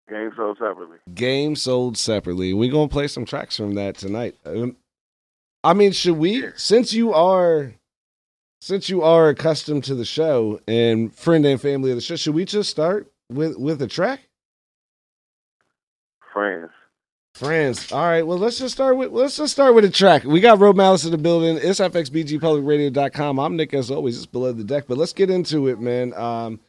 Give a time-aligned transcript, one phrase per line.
[0.09, 0.99] Game sold separately.
[1.15, 2.53] Game sold separately.
[2.55, 4.37] We're gonna play some tracks from that tonight.
[4.45, 4.77] Um,
[5.65, 6.45] I mean, should we?
[6.55, 7.75] Since you are,
[8.61, 12.35] since you are accustomed to the show and friend and family of the show, should
[12.37, 14.29] we just start with with a track?
[16.33, 16.71] Friends.
[17.35, 17.93] Friends.
[17.93, 18.27] All right.
[18.27, 20.23] Well, let's just start with let's just start with a track.
[20.25, 21.59] We got Romelis in the building.
[21.61, 23.41] It's FXBGPublicRadio.com.
[23.41, 24.17] I'm Nick as always.
[24.17, 26.15] It's below the deck, but let's get into it, man.
[26.15, 26.61] Um,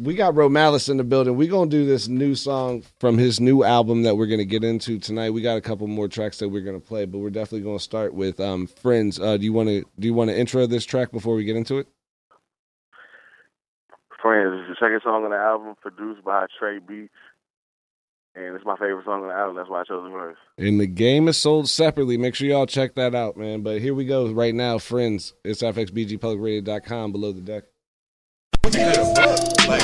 [0.00, 1.36] we got Romelis in the building.
[1.36, 4.98] We're gonna do this new song from his new album that we're gonna get into
[4.98, 5.30] tonight.
[5.30, 8.14] We got a couple more tracks that we're gonna play, but we're definitely gonna start
[8.14, 9.20] with um, Friends.
[9.20, 11.56] Uh, do you want to do you want to intro this track before we get
[11.56, 11.86] into it?
[14.22, 17.12] Friends is the second song on the album, produced by Trey Beats.
[18.34, 19.56] And it's my favorite song on the album.
[19.56, 20.36] That's why I chose the verse.
[20.56, 22.16] And the game is sold separately.
[22.16, 23.62] Make sure y'all check that out, man.
[23.62, 25.34] But here we go right now, Friends.
[25.44, 27.64] It's FXBGPublicRadio.com below the deck.
[28.64, 29.82] Like,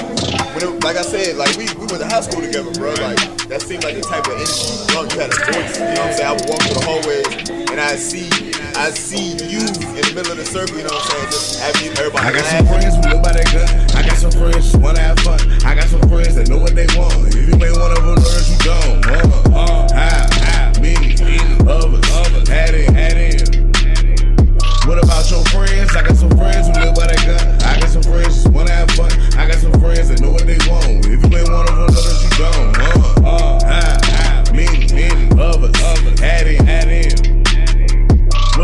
[0.62, 2.92] it, like I said, like we, we went to high school together, bro.
[3.00, 4.84] Like that seemed like the type of energy.
[4.92, 5.78] Bro, you had a voice.
[5.78, 6.28] You know what I'm saying?
[6.28, 8.28] I would walk through the hallways and I see,
[8.76, 9.64] I see you
[9.96, 10.76] in the middle of the circle.
[10.76, 11.30] You know what I'm saying?
[11.32, 12.24] Just having everybody.
[12.24, 13.68] I got some friends who live by that gun.
[13.96, 15.40] I got some friends who wanna have fun.
[15.64, 17.16] I got some friends that know what they want.
[17.32, 19.00] If you ain't one of them, that you don't.
[19.08, 21.16] Uh, uh, how, how, many,
[21.64, 23.55] others, had it, had it.
[24.86, 25.96] What about your friends?
[25.96, 27.68] I got some friends who live by that gun.
[27.68, 29.10] I got some friends who wanna have fun.
[29.36, 31.04] I got some friends that know what they want.
[31.04, 32.78] If you ain't one of them, know that you don't.
[32.78, 37.45] Uh, uh, how, how, many, others, others, had it, had it.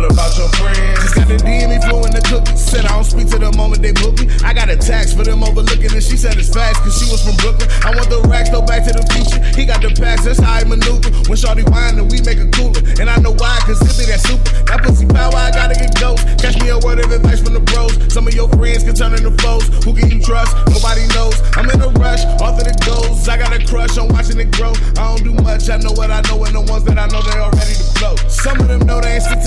[0.02, 1.14] What about your friends?
[1.14, 2.58] Got the DM flow in the cookie.
[2.58, 4.26] Said I don't speak to the moment they book me.
[4.42, 7.22] I got a tax for them overlooking, and she said it's facts, cause she was
[7.22, 7.70] from Brooklyn.
[7.86, 9.38] I want the racks, go back to the future.
[9.54, 11.06] He got the packs, that's how I maneuver.
[11.30, 12.82] When Shorty then we make a cooler.
[12.98, 14.42] And I know why, cause it be that super.
[14.66, 16.26] That pussy power, I gotta get ghost.
[16.42, 17.94] Catch me a word of advice from the bros.
[18.10, 19.70] Some of your friends can turn into foes.
[19.86, 20.50] Who can you trust?
[20.66, 21.38] Nobody knows.
[21.54, 22.58] I'm in a rush, off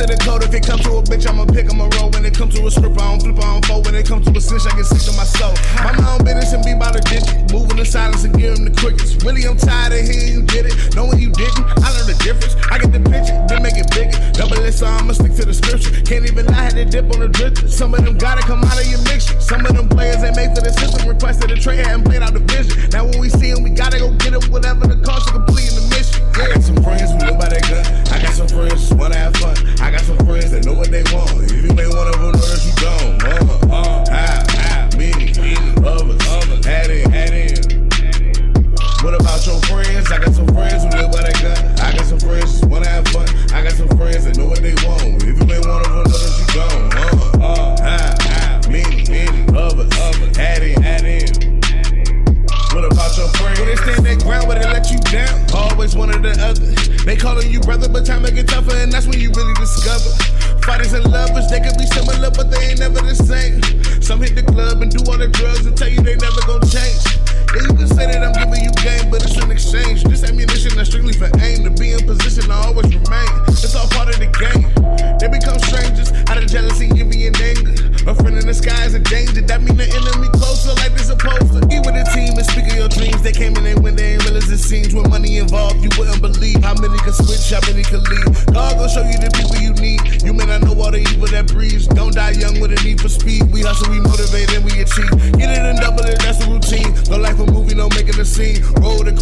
[0.07, 0.43] the code.
[0.43, 2.09] If it comes to a bitch, I'ma pick 'em a roll.
[2.11, 3.85] When it comes to a script, I don't flip, I don't fold.
[3.85, 5.53] When it comes to a cinch, I get sick to my soul.
[5.83, 7.51] My own business and be about the digit.
[7.51, 9.15] Moving in silence and give 'em the crickets.
[9.23, 10.75] Really, I'm tired of hearing you did it.
[10.95, 12.55] Knowing you didn't, I learned the difference.
[12.71, 14.17] I get the picture, then make it bigger.
[14.33, 15.91] Double it, so I'ma stick to the scripture.
[16.03, 17.67] Can't even lie, had to dip on the drifter.
[17.67, 19.39] Some of them gotta come out of your mixture.
[19.39, 21.07] Some of them players ain't made for the system.
[21.07, 22.89] Requested a trade, hadn't played out the vision.
[22.91, 25.81] Now when we see we gotta go get it, whatever the cost of completing the
[25.81, 25.94] mission.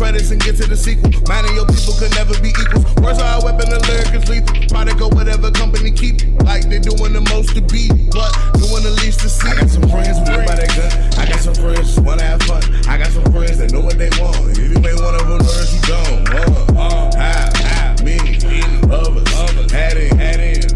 [0.04, 1.08] Credits and get to the sequel.
[1.32, 2.84] Mine and your people could never be equals.
[3.00, 4.52] Words are a weapon, the lyric is lethal.
[4.68, 6.28] Product or whatever company keep.
[6.44, 9.48] Like they doing the most to be, but doing the least to see.
[9.48, 10.92] I got some friends who live by that gun.
[11.16, 12.62] I got some friends who wanna have fun.
[12.84, 14.44] I got some friends that know what they want.
[14.52, 16.20] If you ain't one of them, learn you don't.
[16.28, 18.44] Uh, uh, how, how, many,
[18.92, 20.68] others, others, had in, had in.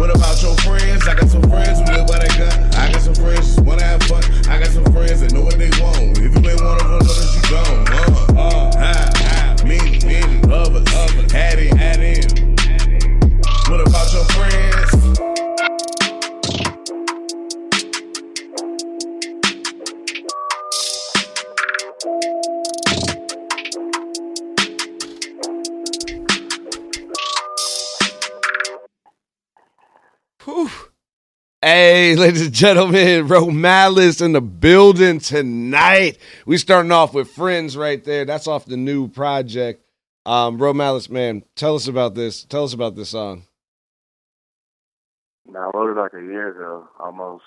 [0.00, 1.04] What about your friends?
[1.04, 2.56] I got some friends who live by that gun.
[2.80, 4.24] I got some friends who wanna have fun.
[4.48, 6.16] I got some friends that know what they want.
[6.16, 6.81] If you ain't one
[7.54, 8.36] of them, know that you don't.
[8.36, 11.81] Uh, how, how, many, many, others, had in,
[31.74, 36.18] Hey, ladies and gentlemen, Romelis in the building tonight.
[36.44, 38.26] We starting off with friends right there.
[38.26, 39.82] That's off the new project.
[40.26, 42.44] Um, Romelis, man, tell us about this.
[42.44, 43.44] Tell us about this song.
[45.48, 47.44] I wrote it like a year ago, almost.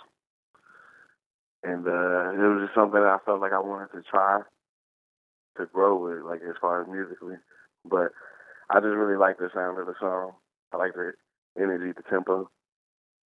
[1.61, 4.39] And uh, it was just something that I felt like I wanted to try
[5.57, 7.35] to grow with, like as far as musically.
[7.87, 8.09] But
[8.71, 10.31] I just really like the sound of the song.
[10.73, 11.11] I like the
[11.61, 12.49] energy, the tempo.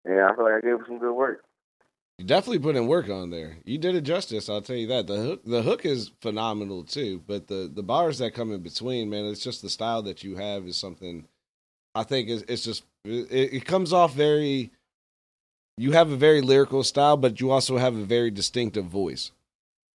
[0.06, 1.44] And I feel like I gave it some good work.
[2.18, 3.58] You definitely put in work on there.
[3.66, 5.08] You did it justice, I'll tell you that.
[5.08, 9.10] The hook the hook is phenomenal too, but the the bars that come in between,
[9.10, 11.28] man, it's just the style that you have is something
[11.94, 14.72] I think is it's just it, it comes off very
[15.78, 19.32] you have a very lyrical style, but you also have a very distinctive voice.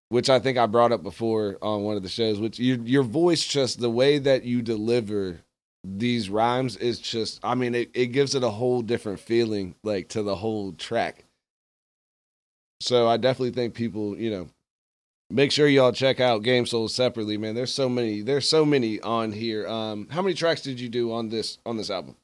[0.09, 3.03] Which I think I brought up before on one of the shows, which your your
[3.03, 5.41] voice just the way that you deliver
[5.83, 10.09] these rhymes is just I mean it, it gives it a whole different feeling like
[10.09, 11.25] to the whole track.
[12.81, 14.47] So I definitely think people, you know,
[15.29, 17.55] make sure y'all check out Game Sold separately, man.
[17.55, 19.67] There's so many there's so many on here.
[19.67, 22.15] Um how many tracks did you do on this on this album?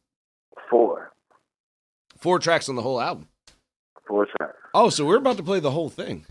[0.70, 1.12] Four.
[2.18, 3.28] Four tracks on the whole album.
[4.08, 4.58] Four tracks.
[4.74, 6.26] Oh, so we're about to play the whole thing.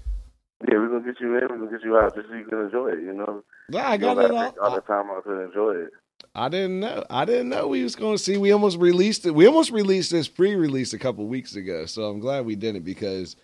[0.68, 2.60] Yeah, we're gonna get you in, we're gonna get you out just so you can
[2.60, 3.42] enjoy it, you know.
[3.70, 4.54] Yeah, I You don't got it all.
[4.62, 5.90] all the time out to enjoy it.
[6.34, 7.04] I didn't know.
[7.08, 8.36] I didn't know we was going to see.
[8.36, 9.30] We almost released it.
[9.30, 11.86] We almost released this pre-release a couple weeks ago.
[11.86, 13.36] So I'm glad we didn't because,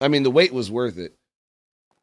[0.00, 1.14] I mean, the wait was worth it.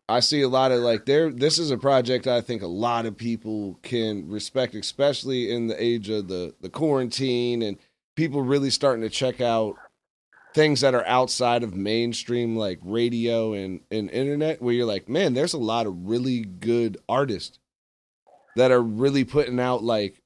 [0.08, 1.32] I see a lot of like there.
[1.32, 5.82] This is a project I think a lot of people can respect, especially in the
[5.82, 7.78] age of the the quarantine and
[8.16, 9.78] people really starting to check out
[10.54, 14.62] things that are outside of mainstream like radio and and internet.
[14.62, 17.58] Where you're like, man, there's a lot of really good artists
[18.58, 20.22] that are really putting out like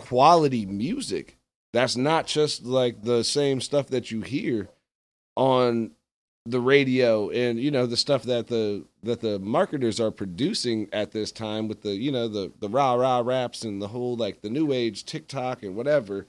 [0.00, 1.38] quality music
[1.72, 4.68] that's not just like the same stuff that you hear
[5.36, 5.92] on
[6.46, 11.12] the radio and you know the stuff that the that the marketers are producing at
[11.12, 14.40] this time with the you know the the rah rah raps and the whole like
[14.40, 16.26] the new age TikTok and whatever.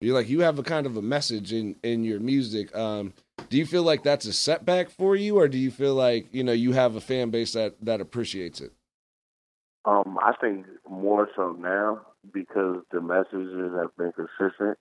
[0.00, 2.74] You're like you have a kind of a message in in your music.
[2.76, 3.14] Um
[3.48, 6.44] do you feel like that's a setback for you or do you feel like you
[6.44, 8.72] know you have a fan base that that appreciates it?
[9.86, 12.00] Um, I think more so now
[12.32, 14.78] because the messages have been consistent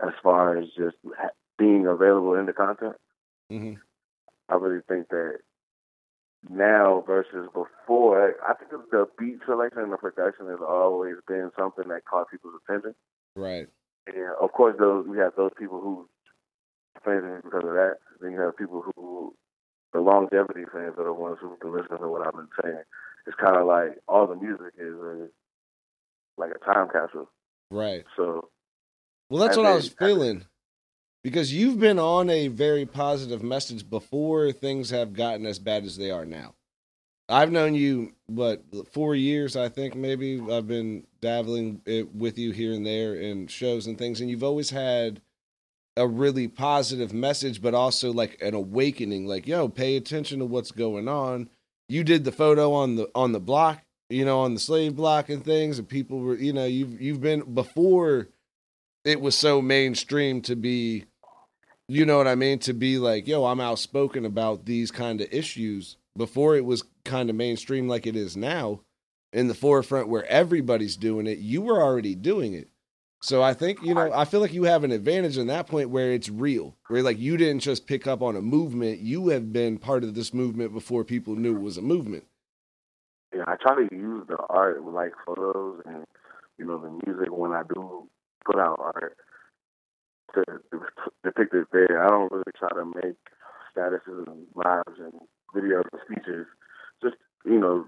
[0.00, 0.96] as far as just
[1.58, 2.96] being available in the content.
[3.50, 3.74] hmm
[4.48, 5.38] I really think that
[6.50, 11.88] now versus before, I think the beat selection and the production has always been something
[11.88, 12.94] that caught people's attention.
[13.36, 13.68] right
[14.06, 16.08] And of course, those we have those people who
[17.04, 17.96] fans because of that.
[18.20, 19.34] Then you have people who
[19.92, 22.82] the longevity fans are the ones who can listen to what I've been saying.
[23.26, 25.28] It's kind of like all the music is a,
[26.42, 27.28] like a time capsule.
[27.70, 28.48] right So
[29.30, 30.46] Well, that's what I was feeling.
[31.24, 35.96] Because you've been on a very positive message before things have gotten as bad as
[35.96, 36.54] they are now.
[37.28, 40.40] I've known you, what, four years, I think, maybe.
[40.50, 44.42] I've been dabbling it with you here and there in shows and things, and you've
[44.42, 45.20] always had
[45.96, 50.72] a really positive message, but also like an awakening, like, yo, pay attention to what's
[50.72, 51.48] going on.
[51.88, 53.82] You did the photo on the on the block,
[54.12, 57.20] you know, on the slave block and things, and people were, you know, you've you've
[57.20, 58.28] been before
[59.04, 61.04] it was so mainstream to be
[61.88, 62.58] you know what I mean?
[62.60, 67.30] To be like yo I'm outspoken about these kind of issues before it was kind
[67.30, 68.80] of mainstream like it is now
[69.32, 72.68] in the forefront where everybody's doing it you were already doing it.
[73.22, 75.90] So I think you know I feel like you have an advantage in that point
[75.90, 79.52] where it's real where like you didn't just pick up on a movement you have
[79.52, 82.24] been part of this movement before people knew it was a movement
[83.34, 86.04] yeah, I try to use the art like photos and
[86.58, 88.08] you know the music when I do
[88.44, 89.16] put out art
[90.34, 90.44] to
[91.24, 92.04] depict it there.
[92.04, 93.16] I don't really try to make
[93.76, 95.12] statuses and lives and
[95.54, 96.46] videos and speeches.
[97.02, 97.86] Just you know,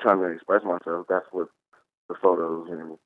[0.00, 1.06] trying to express myself.
[1.08, 1.48] That's what
[2.08, 2.98] the photos and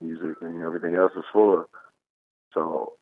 [0.00, 1.66] music and everything else is for.
[2.54, 2.94] So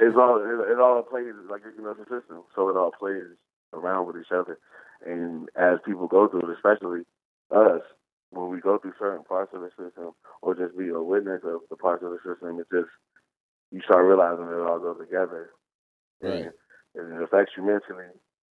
[0.00, 2.42] it's all it, it all plays like you know it's a system.
[2.54, 3.24] So it all plays
[3.72, 4.58] around with each other.
[5.06, 7.02] And as people go through it, especially
[7.50, 7.82] us,
[8.30, 10.12] when we go through certain parts of the system
[10.42, 12.90] or just be a witness of the parts of the system, it just
[13.70, 15.50] you start realizing it all goes together.
[16.20, 16.50] Right.
[16.94, 18.10] And it affects you mentally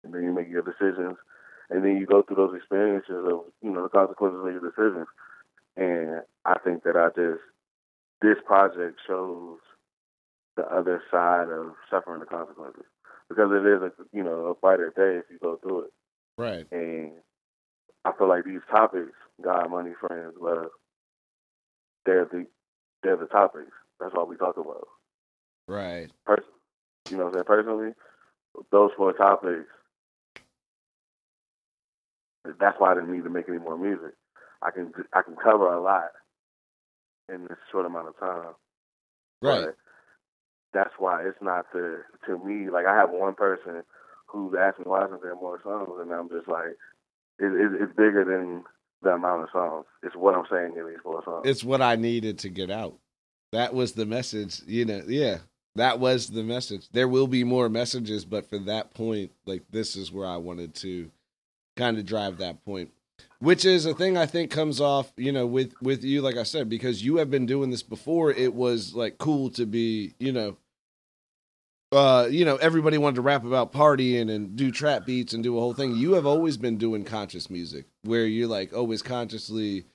[0.03, 1.17] and then you make your decisions
[1.69, 5.07] and then you go through those experiences of, you know, the consequences of your decisions.
[5.77, 7.39] And I think that I just
[8.21, 9.57] this project shows
[10.57, 12.83] the other side of suffering the consequences.
[13.29, 15.93] Because it is a you know, a brighter day if you go through it.
[16.41, 16.65] Right.
[16.71, 17.11] And
[18.03, 19.11] I feel like these topics,
[19.43, 20.69] God, money, friends, love,
[22.03, 22.47] they're the
[23.03, 23.69] they're the topics.
[23.99, 24.87] That's all we talk about.
[25.67, 26.09] Right.
[26.25, 26.43] Pers-
[27.11, 27.45] you know what I'm saying?
[27.45, 27.91] Personally,
[28.71, 29.67] those four topics
[32.59, 34.15] that's why I didn't need to make any more music.
[34.63, 36.09] I can I can cover a lot
[37.31, 38.53] in this short amount of time.
[39.43, 39.65] Right.
[39.65, 39.75] But
[40.73, 43.83] that's why it's not the to me like I have one person
[44.31, 46.77] who's me why isn't there more songs, and I'm just like
[47.39, 48.63] it, it, it's bigger than
[49.01, 49.85] the amount of songs.
[50.03, 51.47] It's what I'm saying in these four songs.
[51.47, 52.97] It's what I needed to get out.
[53.51, 55.01] That was the message, you know.
[55.07, 55.39] Yeah.
[55.75, 56.89] That was the message.
[56.91, 60.75] There will be more messages, but for that point, like this is where I wanted
[60.75, 61.09] to
[61.77, 62.91] kind of drive that point
[63.41, 66.43] which is a thing I think comes off, you know, with with you, like I
[66.43, 68.31] said, because you have been doing this before.
[68.31, 70.57] It was like cool to be, you know,
[71.91, 75.57] uh, you know, everybody wanted to rap about partying and do trap beats and do
[75.57, 75.95] a whole thing.
[75.95, 79.85] You have always been doing conscious music, where you're like always consciously,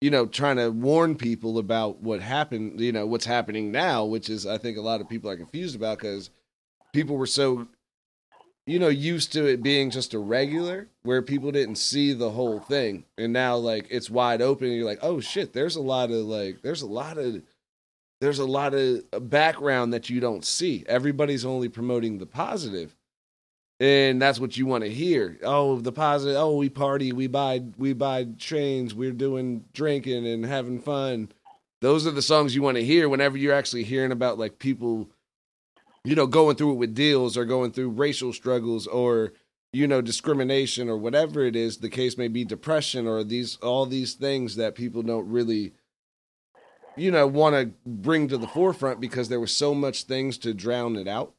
[0.00, 4.28] you know, trying to warn people about what happened, you know, what's happening now, which
[4.28, 6.30] is I think a lot of people are confused about because
[6.92, 7.68] people were so
[8.66, 12.58] you know, used to it being just a regular where people didn't see the whole
[12.58, 13.04] thing.
[13.16, 16.26] And now like it's wide open and you're like, "Oh shit, there's a lot of
[16.26, 17.42] like there's a lot of
[18.20, 20.84] there's a lot of background that you don't see.
[20.88, 22.88] Everybody's only promoting the.
[23.78, 25.38] And that's what you want to hear.
[25.42, 26.36] Oh, the positive.
[26.36, 31.30] Oh, we party, we buy we buy trains, we're doing drinking and having fun.
[31.82, 35.10] Those are the songs you want to hear whenever you're actually hearing about like people
[36.06, 39.32] you know, going through it with deals or going through racial struggles or,
[39.72, 43.86] you know, discrimination or whatever it is, the case may be depression or these, all
[43.86, 45.72] these things that people don't really,
[46.96, 50.54] you know, want to bring to the forefront because there was so much things to
[50.54, 51.34] drown it out.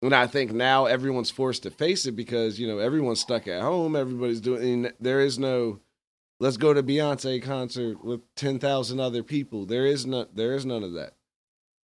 [0.00, 3.62] And I think now everyone's forced to face it because, you know, everyone's stuck at
[3.62, 3.96] home.
[3.96, 5.80] Everybody's doing, there is no,
[6.38, 9.66] let's go to Beyonce concert with 10,000 other people.
[9.66, 11.14] There is not, there is none of that.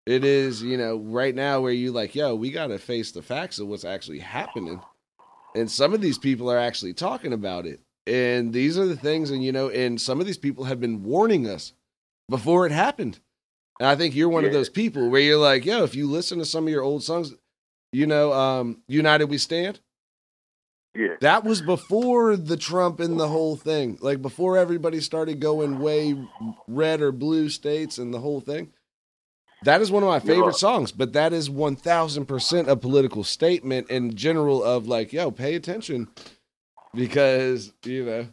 [0.07, 3.23] It is, you know, right now where you like, yo, we got to face the
[3.23, 4.81] facts of what's actually happening.
[5.55, 7.81] And some of these people are actually talking about it.
[8.07, 11.05] And these are the things, and you know, and some of these people have been
[11.05, 11.73] warning us
[12.29, 13.19] before it happened.
[13.81, 16.39] And I think you're one of those people where you're like, yo, if you listen
[16.39, 17.35] to some of your old songs,
[17.93, 19.81] you know, um, United We Stand.
[20.97, 21.17] Yeah.
[21.21, 23.99] That was before the Trump and the whole thing.
[24.01, 26.17] Like before everybody started going way
[26.69, 28.73] red or blue states and the whole thing.
[29.65, 30.59] That is one of my favorite Yeah.
[30.59, 36.09] songs, but that is 1000% a political statement in general of like, yo, pay attention
[36.95, 38.27] because, you know,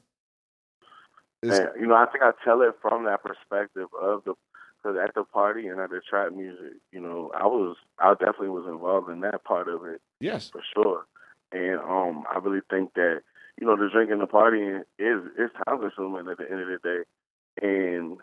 [1.44, 4.34] And, you know, I think I tell it from that perspective of the
[4.82, 8.50] because at the party and at the trap music, you know, I was I definitely
[8.50, 11.06] was involved in that part of it yes, for sure.
[11.52, 13.22] And um, I really think that
[13.60, 16.80] you know the drinking, the partying is is time consuming at the end of the
[16.84, 17.68] day.
[17.68, 18.18] And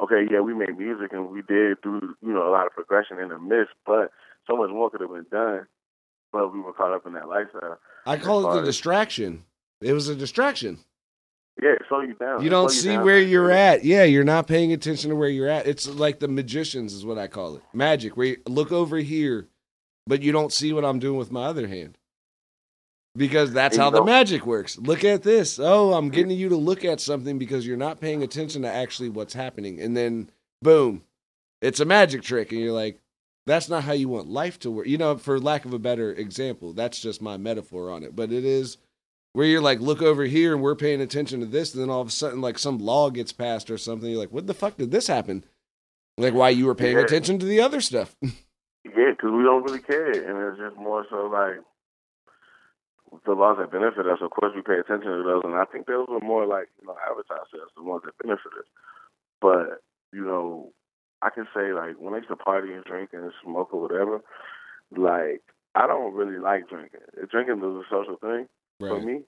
[0.00, 3.18] okay, yeah, we made music and we did do you know a lot of progression
[3.18, 4.10] in the midst, but
[4.46, 5.66] so much more could have been done.
[6.32, 7.78] But we were caught up in that lifestyle.
[8.06, 9.44] I call it the distraction.
[9.80, 10.78] It was a distraction.
[11.62, 12.40] Yeah, it slow you down.
[12.40, 13.04] You It don't see down.
[13.04, 13.84] where you're at.
[13.84, 15.66] Yeah, you're not paying attention to where you're at.
[15.66, 17.62] It's like the magicians is what I call it.
[17.72, 19.48] Magic, where you look over here,
[20.06, 21.98] but you don't see what I'm doing with my other hand.
[23.16, 24.78] Because that's how the magic works.
[24.78, 25.58] Look at this.
[25.58, 26.14] Oh, I'm mm-hmm.
[26.14, 29.80] getting you to look at something because you're not paying attention to actually what's happening.
[29.80, 30.30] And then
[30.62, 31.02] boom,
[31.60, 32.52] it's a magic trick.
[32.52, 33.00] And you're like,
[33.46, 34.86] that's not how you want life to work.
[34.86, 38.14] You know, for lack of a better example, that's just my metaphor on it.
[38.14, 38.76] But it is
[39.32, 41.72] where you're like, look over here and we're paying attention to this.
[41.74, 44.10] And then all of a sudden, like some law gets passed or something.
[44.10, 45.44] You're like, what the fuck did this happen?
[46.18, 47.04] Like, why you were paying Yeah.
[47.04, 48.16] attention to the other stuff.
[48.82, 51.60] Yeah, because we don't really care, and it's just more so like
[53.26, 54.18] the laws that benefit us.
[54.22, 56.86] Of course, we pay attention to those, and I think those are more like you
[56.86, 58.64] know us, the ones that benefit us.
[59.40, 59.82] But
[60.14, 60.72] you know,
[61.20, 64.22] I can say like when I used to party and drink and smoke or whatever,
[64.96, 65.42] like
[65.74, 67.00] I don't really like drinking.
[67.30, 68.48] Drinking is a social thing
[68.88, 69.22] for me,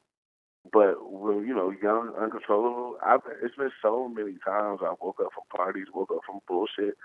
[0.72, 5.32] But when you know, young, uncontrollable, I've it's been so many times I woke up
[5.34, 6.96] from parties, woke up from bullshit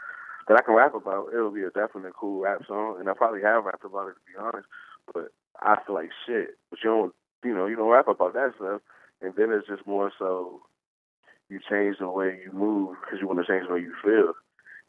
[0.47, 1.33] that I can rap about.
[1.33, 4.25] It'll be a definite cool rap song, and I probably have rapped about it to
[4.27, 4.67] be honest.
[5.13, 5.29] But
[5.61, 6.57] I feel like shit.
[6.69, 7.13] But you don't,
[7.43, 8.81] you know, you don't rap about that stuff,
[9.21, 10.61] and then it's just more so
[11.49, 14.33] you change the way you move because you want to change the way you feel.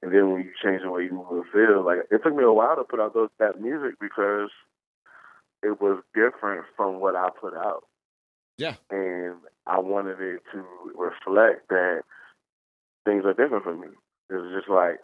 [0.03, 2.45] And then when you change the way you move and feel, like it took me
[2.45, 4.51] a while to put out those that music because
[5.63, 7.85] it was different from what I put out.
[8.57, 8.75] Yeah.
[8.91, 9.37] And
[9.67, 10.65] I wanted it to
[10.97, 12.03] reflect that
[13.05, 13.89] things are different for me.
[14.31, 14.99] It was just like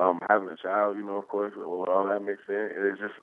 [0.00, 2.70] um having a child, you know, of course, with all that mixed in.
[2.72, 3.14] It's just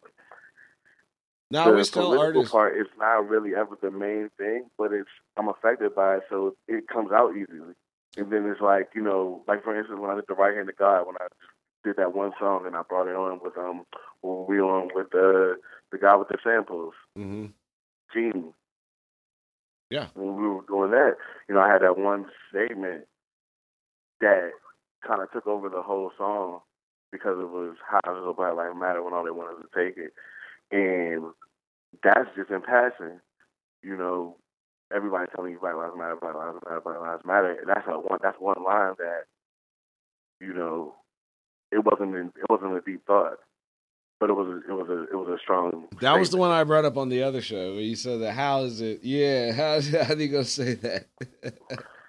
[1.50, 2.52] Now the political artists.
[2.52, 6.56] part is not really ever the main thing, but it's I'm affected by it, so
[6.68, 7.74] it comes out easily.
[8.18, 10.70] And then it's like you know, like for instance, when I did the right hand
[10.70, 11.28] of God, when I
[11.84, 13.86] did that one song and I brought it on with um
[14.22, 15.56] when we on with the
[15.92, 17.48] the guy with the samples, hmm
[18.14, 18.54] Genie.
[19.90, 20.08] Yeah.
[20.16, 21.16] When we were doing that,
[21.48, 23.06] you know, I had that one statement
[24.20, 24.52] that
[25.06, 26.60] kind of took over the whole song
[27.12, 29.98] because it was how it was Black Lives Matter when all they wanted to take
[29.98, 30.14] it.
[30.72, 31.32] And
[32.04, 33.20] that's just in passing.
[33.82, 34.36] You know,
[34.94, 37.52] everybody telling you Black Lives Matter, Black Lives Matter, Black Lives Matter.
[37.52, 39.24] And that's a one that's one line that,
[40.42, 40.96] you know,
[41.72, 43.40] it wasn't in, it wasn't a deep thought.
[44.20, 46.52] But it was a, it was a it was a strong That was the one
[46.52, 48.34] I brought up on the other show where you said that.
[48.34, 49.04] How is it?
[49.04, 49.52] Yeah.
[49.54, 51.08] How how do you gonna say that?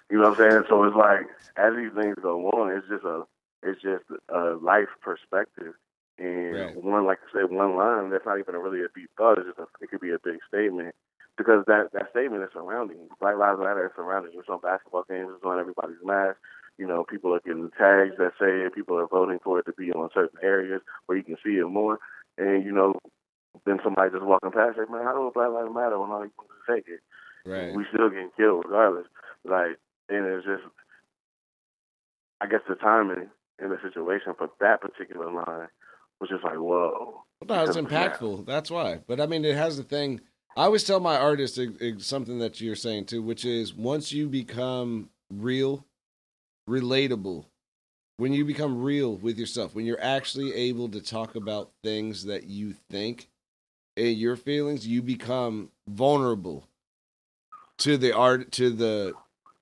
[0.09, 0.63] You know what I'm saying?
[0.69, 3.23] So it's like as these things go on, it's just a
[3.61, 5.73] it's just a life perspective.
[6.17, 6.83] And Right.
[6.83, 9.37] one, like I said, one line that's not even a really a deep thought.
[9.37, 10.95] It's just a, it could be a big statement
[11.37, 13.09] because that that statement is surrounding you.
[13.21, 14.39] Black Lives Matter is surrounding you.
[14.39, 15.29] It's on basketball games.
[15.35, 16.37] It's on everybody's mask.
[16.79, 18.73] You know, people are getting tags that say.
[18.73, 21.67] People are voting for it to be on certain areas where you can see it
[21.67, 21.99] more.
[22.37, 22.93] And you know,
[23.65, 26.31] then somebody just walking past, like, man, how do Black Lives Matter when all you
[26.37, 27.01] want to take it?
[27.45, 27.73] Right.
[27.75, 29.07] we still getting killed regardless.
[29.43, 29.77] Like,
[30.09, 30.63] and it's just,
[32.41, 33.27] I guess the timing
[33.61, 35.67] in the situation for that particular line
[36.21, 37.23] was just like, whoa.
[37.47, 38.19] No, it's Because of that.
[38.19, 38.45] impactful.
[38.45, 38.99] That's why.
[39.07, 40.21] But I mean, it has the thing.
[40.55, 41.59] I always tell my artists
[41.99, 45.85] something that you're saying too, which is once you become real,
[46.69, 47.45] relatable,
[48.17, 52.43] when you become real with yourself, when you're actually able to talk about things that
[52.43, 53.29] you think
[53.97, 56.67] and your feelings, you become vulnerable
[57.79, 59.13] to the art, to the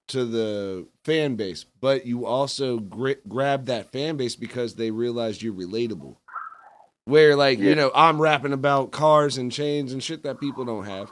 [0.07, 1.65] to the fan base.
[1.81, 6.17] But you also gri- grab that fan base because they realize you're relatable.
[7.05, 10.83] Where like you know i'm rapping about cars and chains and shit that people don't
[10.83, 11.09] have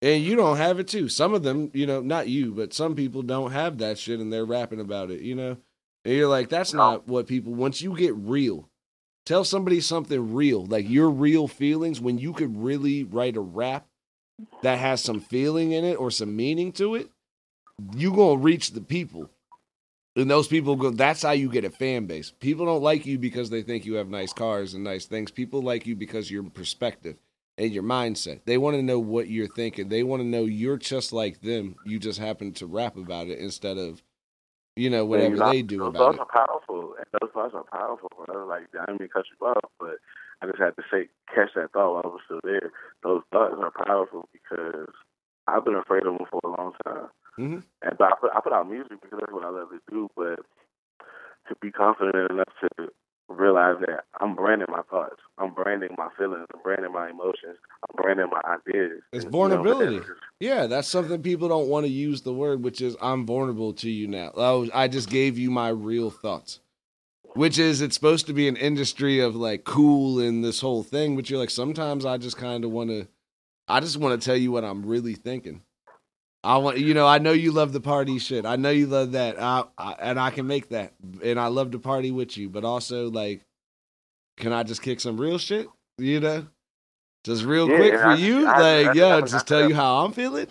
[0.00, 1.08] and you don't have it too.
[1.08, 4.32] Some of them you know not you but some people don't have that shit and
[4.32, 5.56] they're rapping about it you know?
[6.04, 8.68] And you're like that's not what people once you get real
[9.26, 13.86] tell somebody something real like your real feelings when you could really write a rap
[14.62, 17.10] that has some feeling in it or some meaning to it
[17.94, 19.30] you gonna reach the people.
[20.16, 22.32] And those people go that's how you get a fan base.
[22.40, 25.30] People don't like you because they think you have nice cars and nice things.
[25.30, 27.16] People like you because your perspective
[27.58, 30.78] and your mindset they want to know what you're thinking they want to know you're
[30.78, 34.02] just like them you just happen to rap about it instead of
[34.76, 36.94] you know whatever know, they do those about thoughts are powerful.
[36.96, 38.46] And those thoughts are powerful, bro.
[38.46, 39.96] Like, I didn't mean to cut you off, but
[40.42, 42.70] I just had to say, catch that thought while I was still there.
[43.02, 44.92] Those thoughts are powerful because
[45.46, 47.08] I've been afraid of them for a long time.
[47.38, 47.62] Mhm.
[47.82, 50.08] And but I put I put out music because that's what I love to do.
[50.16, 50.40] But
[51.48, 52.90] to be confident enough to
[53.28, 58.02] realize that I'm branding my thoughts, I'm branding my feelings, I'm branding my emotions, I'm
[58.02, 59.02] branding my ideas.
[59.12, 60.06] It's And, you know, vulnerability.
[60.40, 63.90] Yeah, that's something people don't want to use the word, which is I'm vulnerable to
[63.90, 64.32] you now.
[64.34, 66.60] Oh, I just gave you my real thoughts.
[67.34, 71.14] Which is it's supposed to be an industry of like cool and this whole thing,
[71.14, 73.06] but you're like sometimes I just kind of want to
[73.68, 75.62] I just want to tell you what I'm really thinking.
[76.44, 78.46] I want you know, I know you love the party shit.
[78.46, 79.40] I know you love that.
[79.40, 80.92] I, I and I can make that.
[81.22, 83.44] And I love to party with you, but also like
[84.36, 85.66] can I just kick some real shit,
[85.98, 86.46] you know?
[87.24, 90.46] Just real Yeah, quick for I- you, like I- just tell you how I'm feeling.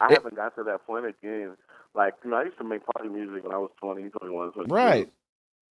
[0.00, 1.56] I haven't got to that point again.
[1.94, 4.72] Like, you know, I used to make party music when I was 20, 21, 22.
[4.72, 5.12] Right.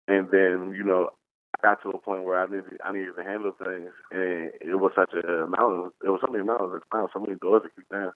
[0.08, 1.10] And then, you know,
[1.58, 3.90] I got to a point where I needed, I needed to handle things.
[4.10, 5.90] And it was such a mountain.
[6.02, 8.12] It was so many mountains to climb, so many doors to kick down.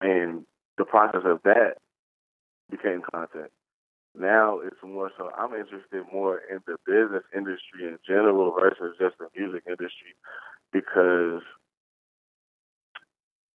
[0.00, 0.44] And
[0.78, 1.74] the process of that
[2.70, 3.50] became content.
[4.18, 9.16] Now it's more so I'm interested more in the business industry in general versus just
[9.18, 10.14] the music industry
[10.72, 11.42] because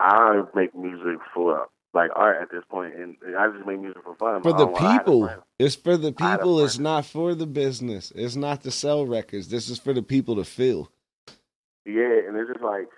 [0.01, 4.17] I make music for like art at this point, and I just make music for
[4.17, 4.43] fun.
[4.43, 5.29] for the don't- I had a people.
[5.61, 6.65] It's for the I had a people.
[6.65, 8.11] It's not for the business.
[8.15, 9.49] It's not to sell records.
[9.49, 10.91] This is for the people to feel.
[11.85, 12.89] Yeah, and it's just like,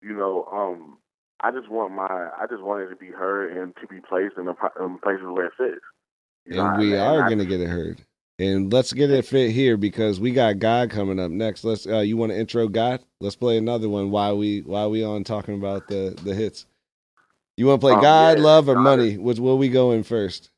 [0.00, 0.98] you know, um,
[1.42, 4.36] I just want my I just want it to be heard and to be placed
[4.38, 5.84] in, the, in places where it fits.
[6.46, 8.02] You know, and we and are I- gonna get it heard.
[8.38, 11.64] And let's get it fit here because we got God coming up next.
[11.64, 13.02] Let's uh you want to intro God?
[13.20, 16.66] Let's play another one while we while we on talking about the the hits.
[17.56, 19.18] You want to play Um, God, yeah, love, or God money?
[19.18, 20.50] Which will we go in first?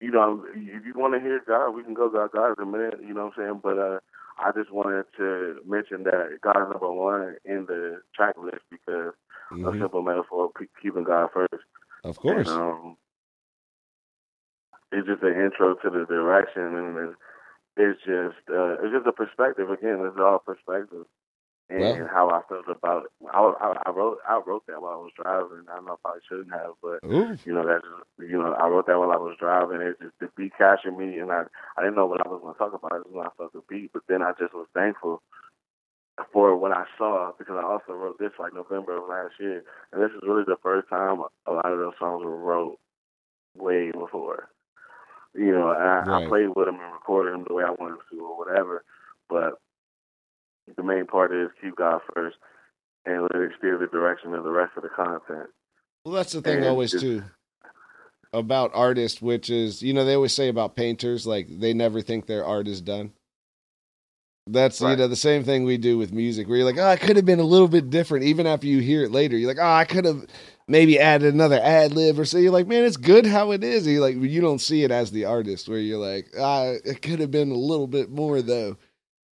[0.00, 2.66] you know, if you want to hear God, we can go God, God in a
[2.70, 3.00] minute.
[3.06, 3.60] You know what I'm saying?
[3.64, 4.00] But uh,
[4.38, 9.14] I just wanted to mention that God is number one in the track list because
[9.50, 9.80] a Mhm.
[9.80, 11.64] simple metaphor, of keeping God first.
[12.04, 12.48] Of course.
[12.48, 12.96] And, um,
[14.92, 17.16] it's just an intro to the direction, and it's,
[17.76, 19.70] it's just uh, it's just a perspective.
[19.70, 21.06] Again, it's all perspective,
[21.68, 23.10] and Well- how I felt about.
[23.32, 25.66] I, I, I wrote I wrote that while I was driving.
[25.70, 27.36] I don't know if I shouldn't have, but Ooh.
[27.44, 27.84] you know that's
[28.20, 29.80] you know I wrote that while I was driving.
[29.80, 31.44] It just the beat captured me, and I
[31.76, 33.00] I didn't know what I was going to talk about.
[33.00, 35.22] It was when I felt the beat, but then I just was thankful
[36.32, 40.02] for what I saw because I also wrote this like November of last year, and
[40.02, 42.78] this is really the first time a lot of those songs were wrote
[43.56, 44.48] way before.
[45.34, 46.24] You know, I, Right.
[46.24, 48.84] I played with them and recorded them the way I wanted to or whatever,
[49.28, 49.54] but
[50.76, 52.36] the main part is keep God first
[53.04, 55.50] and let it steer the direction of the rest of the content.
[56.04, 57.24] Well, that's the thing And always too
[58.34, 62.26] about artists, which is you know they always say about painters like they never think
[62.26, 63.12] their art is done.
[64.46, 66.96] That's you know the same thing we do with music, where you're like, oh, I
[66.96, 68.26] could have been a little bit different.
[68.26, 70.26] Even after you hear it later, you're like, oh, I could have
[70.68, 72.36] maybe added another ad lib or so.
[72.36, 73.86] You're like, man, it's good how it is.
[73.86, 77.20] You're like, you don't see it as the artist, where you're like, ah, it could
[77.20, 78.76] have been a little bit more though.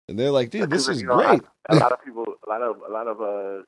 [0.07, 1.41] And they're like, dude, this is you know, great.
[1.69, 3.63] I, a lot of people, a lot of, a lot of, uh,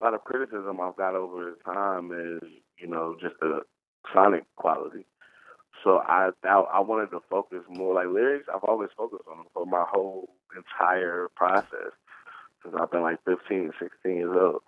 [0.00, 2.48] a lot of criticism I've got over time is,
[2.80, 3.60] you know, just the
[4.12, 5.06] sonic quality.
[5.86, 8.48] So I, I, I wanted to focus more like lyrics.
[8.52, 11.94] I've always focused on them for my whole entire process
[12.64, 14.62] since I've been like 15, 16 years old.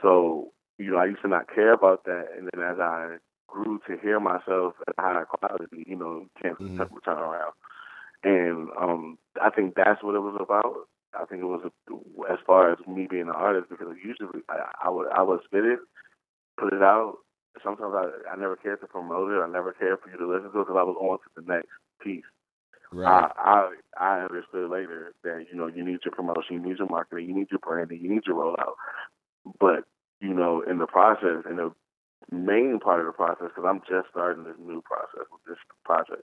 [0.00, 3.78] So you know, I used to not care about that, and then as I grew
[3.86, 6.78] to hear myself at a higher quality, you know, can't Mhm.
[6.78, 7.52] mm turn around.
[8.24, 10.88] And um, I think that's what it was about.
[11.14, 11.70] I think it was
[12.30, 15.64] as far as me being an artist because usually I, I would I would spit
[15.66, 15.80] it,
[16.56, 17.18] put it out.
[17.62, 19.42] Sometimes I I never cared to promote it.
[19.42, 21.52] I never cared for you to listen to it because I was on to the
[21.52, 21.70] next
[22.02, 22.24] piece.
[22.92, 23.30] Right.
[23.36, 26.88] I, I I understood later that you know you need your promotion, you need your
[26.88, 28.74] marketing, you need your branding, you need your rollout.
[29.58, 29.84] But
[30.20, 31.72] you know, in the process, in the
[32.30, 36.22] main part of the process, because I'm just starting this new process with this project.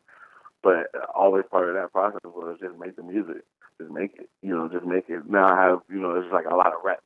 [0.64, 3.44] But always part of that process was just make the music,
[3.80, 4.30] just make it.
[4.42, 5.30] You know, just make it.
[5.30, 7.02] Now I have you know, it's like a lot of reps,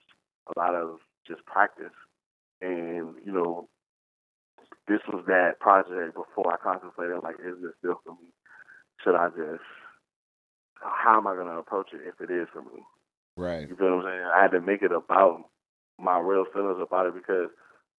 [0.55, 1.95] a lot of just practice,
[2.61, 3.67] and you know,
[4.87, 8.29] this was that project before I contemplated like, is this still for me?
[9.03, 9.65] Should I just
[10.81, 12.83] how am I going to approach it if it is for me?
[13.37, 13.67] right.
[13.67, 14.27] You feel what I'm saying?
[14.35, 15.45] I had to make it about
[15.99, 17.49] my real feelings about it because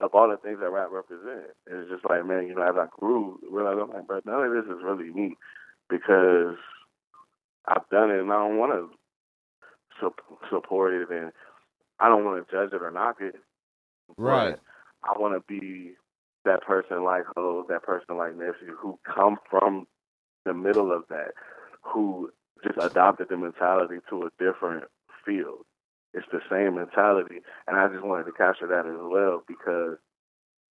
[0.01, 1.51] of all the things that rap represent.
[1.67, 4.53] It's just like, man, you know, as I grew, realized I'm like, bro, none of
[4.53, 5.37] this is really me
[5.89, 6.57] because
[7.67, 8.91] I've done it and I don't want to
[10.01, 11.33] su- support it and
[11.99, 13.35] I don't want to judge it or knock it.
[14.09, 14.59] But Right.
[15.03, 15.93] I want to be
[16.47, 19.87] that person like Ho, that person like Nipsey who come from
[20.47, 21.33] the middle of that,
[21.83, 22.31] who
[22.65, 24.85] just adopted the mentality to a different
[25.25, 25.67] field.
[26.15, 29.99] It's the same mentality, and I just wanted to capture that as well because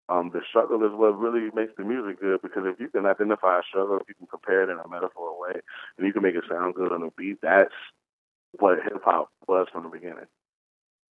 [0.09, 2.41] um, the struggle is what really makes the music good.
[2.41, 5.39] Because if you can identify a struggle, if you can compare it in a metaphor
[5.39, 5.61] way,
[5.97, 7.73] and you can make it sound good on a beat, that's
[8.59, 10.25] what hip hop was from the beginning.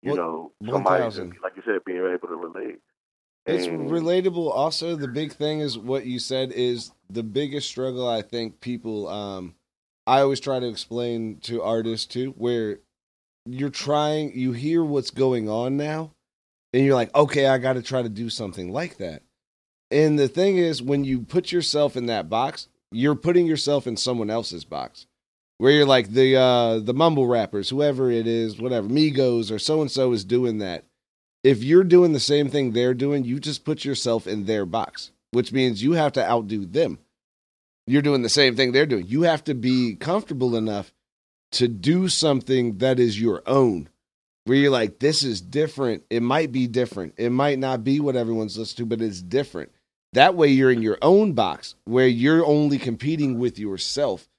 [0.01, 1.05] You know, somebody,
[1.43, 2.79] like you said, being able to relate.
[3.45, 4.51] It's relatable.
[4.51, 8.07] Also, the big thing is what you said is the biggest struggle.
[8.07, 9.07] I think people.
[9.07, 9.55] Um,
[10.05, 12.79] I always try to explain to artists too, where
[13.45, 16.11] you're trying, you hear what's going on now,
[16.73, 19.23] and you're like, okay, I got to try to do something like that.
[19.91, 23.95] And the thing is, when you put yourself in that box, you're putting yourself in
[23.95, 25.05] someone else's box.
[25.57, 29.81] Where you're like the uh, the mumble rappers, whoever it is, whatever, Migos or so
[29.81, 30.85] and so is doing that
[31.43, 35.11] if you're doing the same thing they're doing, you just put yourself in their box,
[35.31, 36.99] which means you have to outdo them.
[37.85, 39.07] You're doing the same thing they're doing.
[39.07, 40.93] You have to be comfortable enough
[41.53, 43.89] to do something that is your own,
[44.45, 46.03] where you're like, this is different.
[46.09, 47.13] It might be different.
[47.17, 49.71] It might not be what everyone's listening to, but it's different.
[50.13, 54.29] That way, you're in your own box where you're only competing with yourself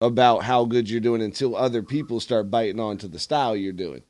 [0.00, 4.02] about how good you're doing until other people start biting onto the style you're doing.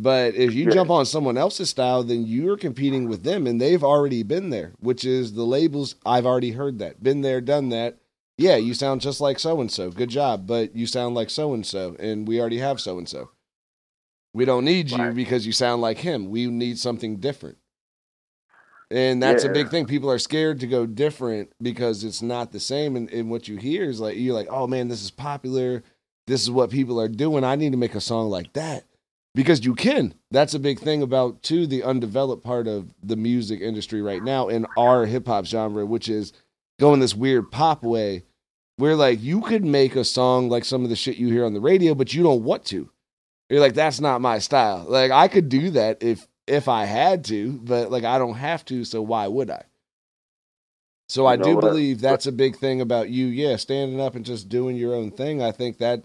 [0.00, 0.70] But if you Yeah.
[0.74, 4.72] jump on someone else's style, then you're competing with them and they've already been there,
[4.78, 5.96] which is the labels.
[6.06, 7.02] I've already heard that.
[7.02, 7.98] Been there, done that.
[8.36, 9.90] Yeah, you sound just like so and so.
[9.90, 10.46] Good job.
[10.46, 13.30] But you sound like so and so, and we already have so and so.
[14.32, 15.14] We don't need you Right.
[15.16, 16.30] because you sound like him.
[16.30, 17.58] We need something different.
[18.92, 19.84] And that's a big thing.
[19.84, 22.94] People are scared to go different because it's not the same.
[22.94, 25.82] And, and what you hear is like, you're like, oh man, this is popular.
[26.28, 27.42] This is what people are doing.
[27.42, 28.84] I need to make a song like that
[29.34, 30.14] because you can.
[30.30, 34.48] That's a big thing about, too, the undeveloped part of the music industry right now
[34.48, 36.32] in our hip hop genre, which is
[36.78, 38.24] going this weird pop way
[38.78, 41.52] where like you could make a song like some of the shit you hear on
[41.52, 42.88] the radio, but you don't want to.
[43.50, 44.86] You're like, that's not my style.
[44.88, 48.64] Like I could do that if if I had to, but like I don't have
[48.66, 49.64] to, so why would I?
[51.08, 54.48] So I do believe that's a big thing about you, yeah, standing up and just
[54.48, 55.42] doing your own thing.
[55.42, 56.02] I think that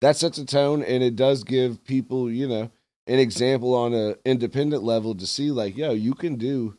[0.00, 2.70] that sets a tone and it does give people, you know,
[3.06, 6.76] an example on a independent level to see like, yo, you can do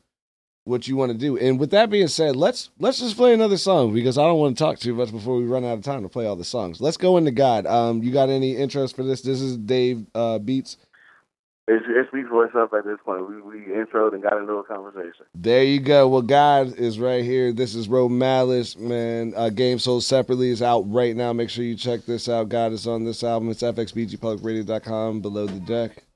[0.65, 1.37] what you want to do.
[1.37, 4.57] And with that being said, let's let's just play another song because I don't want
[4.57, 6.81] to talk too much before we run out of time to play all the songs.
[6.81, 7.65] Let's go into God.
[7.65, 9.21] Um, you got any interest for this?
[9.21, 10.77] This is Dave uh, Beats.
[11.69, 13.27] It, it speaks for itself at this point.
[13.27, 15.25] We we introed and got into a conversation.
[15.35, 16.07] There you go.
[16.07, 17.51] Well, God is right here.
[17.51, 19.33] This is Romelis, man.
[19.35, 21.33] Uh, Game Sold Separately is out right now.
[21.33, 22.47] Make sure you check this out.
[22.47, 23.49] God is on this album.
[23.49, 26.06] It's fxbgpublicradio.com below the deck.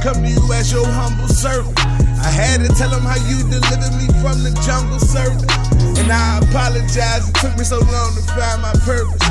[0.00, 1.74] Come to you as your humble servant.
[2.22, 5.46] I had to tell him how you delivered me from the jungle servant.
[5.98, 9.22] And I apologize, it took me so long to find my purpose.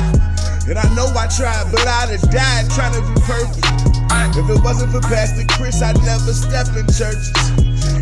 [0.68, 3.64] And I know I tried, but I'd have died trying to be perfect.
[4.36, 7.32] If it wasn't for Pastor Chris, I'd never step in churches.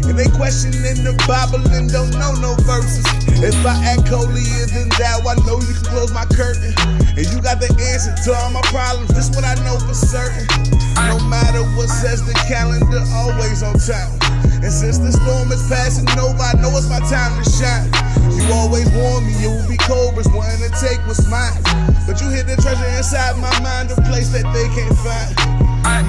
[0.04, 3.25] And they questioning the Bible and don't know no verses.
[3.44, 6.72] If I act holier than thou, I know you can close my curtain.
[7.16, 9.12] And you got the answer to all my problems.
[9.12, 10.48] This what I know for certain.
[10.96, 14.16] No matter what says the calendar, always on time.
[14.64, 17.92] And since the storm is passing over, I know it's my time to shine.
[18.32, 21.60] You always warn me it will be cobras wanting to take what's mine.
[22.08, 25.65] But you hid the treasure inside my mind, a place that they can't find.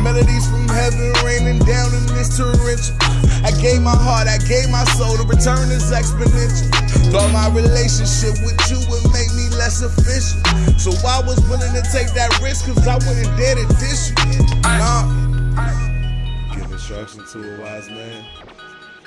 [0.07, 2.95] Melodies from heaven raining down in this torrential.
[3.43, 6.71] I gave my heart, I gave my soul, the return is exponential.
[7.11, 10.39] Thought my relationship with you would make me less official.
[10.79, 14.47] So I was willing to take that risk, cause I wouldn't dare to dish you.
[14.63, 15.05] Nah.
[16.55, 18.25] Give instruction to a wise man,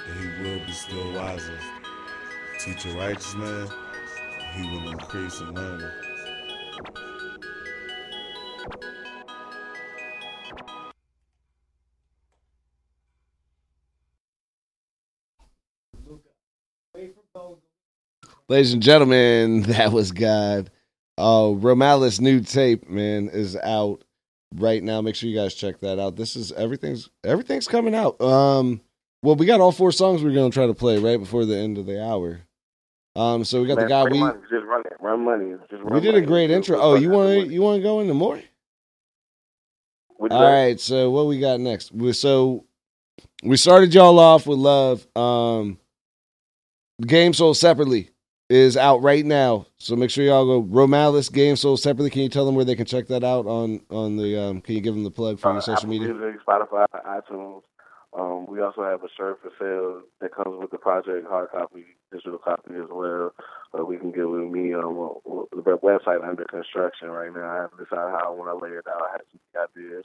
[0.06, 1.58] and he will be still wiser.
[2.60, 3.68] Teach a righteous man,
[4.54, 5.90] he will increase in learning.
[18.50, 20.72] Ladies and gentlemen, that was God.
[21.16, 24.02] Uh, Romelis new tape, man, is out
[24.56, 25.00] right now.
[25.00, 26.16] Make sure you guys check that out.
[26.16, 28.20] This is everything's everything's coming out.
[28.20, 28.80] Um,
[29.22, 31.78] well, we got all four songs we're gonna try to play right before the end
[31.78, 32.40] of the hour.
[33.14, 35.54] Um, so we got Man, the guy we money, just run it, run money.
[35.70, 36.76] Just run we did a great intro.
[36.80, 38.40] Oh, you want to you want to go into more?
[40.16, 40.52] What All say?
[40.52, 41.92] right, so what we got next?
[41.92, 42.64] We, so
[43.44, 45.06] we started y'all off with love.
[45.16, 45.78] Um,
[47.06, 48.10] Game Sold separately
[48.50, 50.62] is out right now, so make sure y'all go.
[50.68, 52.10] Romelis Game Sold separately.
[52.10, 54.36] Can you tell them where they can check that out on on the?
[54.42, 56.12] Um, can you give them the plug for Uh, your social Apple media?
[56.12, 57.62] Music, Spotify, iTunes.
[58.12, 61.84] Um, we also have a shirt for sale that comes with the project hard copy,
[62.10, 63.32] digital copy as well.
[63.72, 67.48] Uh, we can get with me on um, the website under construction right now.
[67.48, 69.00] I haven't decided how I want to lay it out.
[69.00, 70.04] I have some ideas.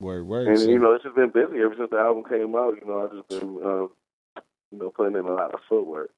[0.00, 0.48] Word word.
[0.48, 2.74] And So- you know, it's just been busy ever since the album came out.
[2.74, 3.90] You know, I've just been, um,
[4.72, 6.10] you know, putting in a lot of footwork.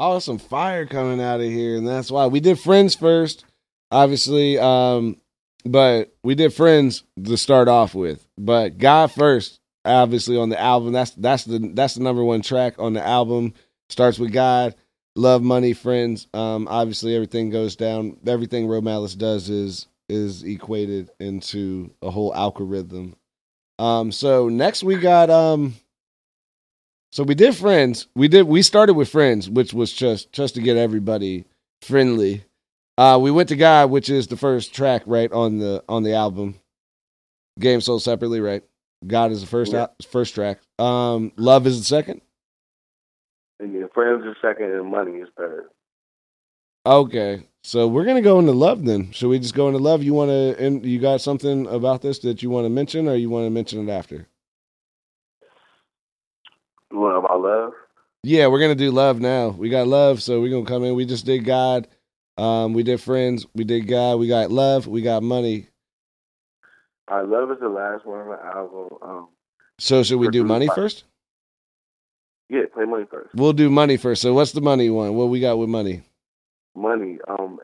[0.00, 3.44] Oh, some fire coming out of here, and that's why we did Friends first,
[3.90, 4.56] obviously.
[4.56, 5.16] Um,
[5.64, 10.92] but we did Friends to start off with, but God first, obviously on the album.
[10.92, 13.54] That's that's the that's the number one track on the album.
[13.88, 14.76] Starts with God,
[15.16, 16.28] Love, Money, Friends.
[16.32, 18.18] Um, obviously everything goes down.
[18.24, 23.16] Everything Romelis does is is equated into a whole algorithm.
[23.80, 25.74] Um, so next we got um.
[27.10, 28.06] So we did friends.
[28.14, 28.42] We did.
[28.44, 31.44] We started with friends, which was just just to get everybody
[31.82, 32.44] friendly.
[32.98, 36.14] Uh, we went to God, which is the first track right on the on the
[36.14, 36.56] album.
[37.58, 38.62] Game sold separately, right?
[39.06, 39.86] God is the first Yeah.
[40.08, 40.60] first track.
[40.78, 42.20] Um, Love is the second.
[43.60, 45.68] And your friends is second, and money is third.
[46.86, 49.10] Okay, so we're gonna go into Love then.
[49.12, 50.02] Should we just go into Love?
[50.02, 50.56] You want to?
[50.64, 53.50] And you got something about this that you want to mention, or you want to
[53.50, 54.26] mention it after?
[56.90, 57.72] You want about love?
[58.22, 59.48] Yeah, we're gonna do love now.
[59.50, 60.94] We got love, so we're gonna come in.
[60.94, 61.86] We just did God.
[62.36, 63.46] Um, we did friends.
[63.54, 64.16] We did God.
[64.18, 64.86] We got love.
[64.86, 65.68] We got money.
[67.08, 68.88] I love is the last one on the album.
[69.02, 69.28] Um,
[69.78, 71.04] So should we do money by- first?
[72.50, 73.34] Yeah, play money first.
[73.34, 74.22] We'll do money first.
[74.22, 75.14] So what's the money one?
[75.14, 76.02] What we got with money?
[76.74, 77.18] Money.
[77.28, 77.58] Um,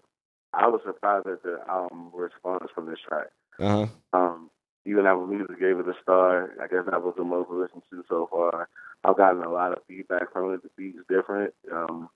[0.53, 3.29] I was surprised at the um response from this track.
[3.59, 3.87] Uh huh.
[4.13, 4.51] Um,
[4.87, 6.53] even Apple Music gave it a star.
[6.63, 8.69] I guess that was the most listened to so far.
[9.05, 10.63] I've gotten a lot of feedback from it.
[10.63, 11.53] The beat's different.
[11.73, 12.09] Um,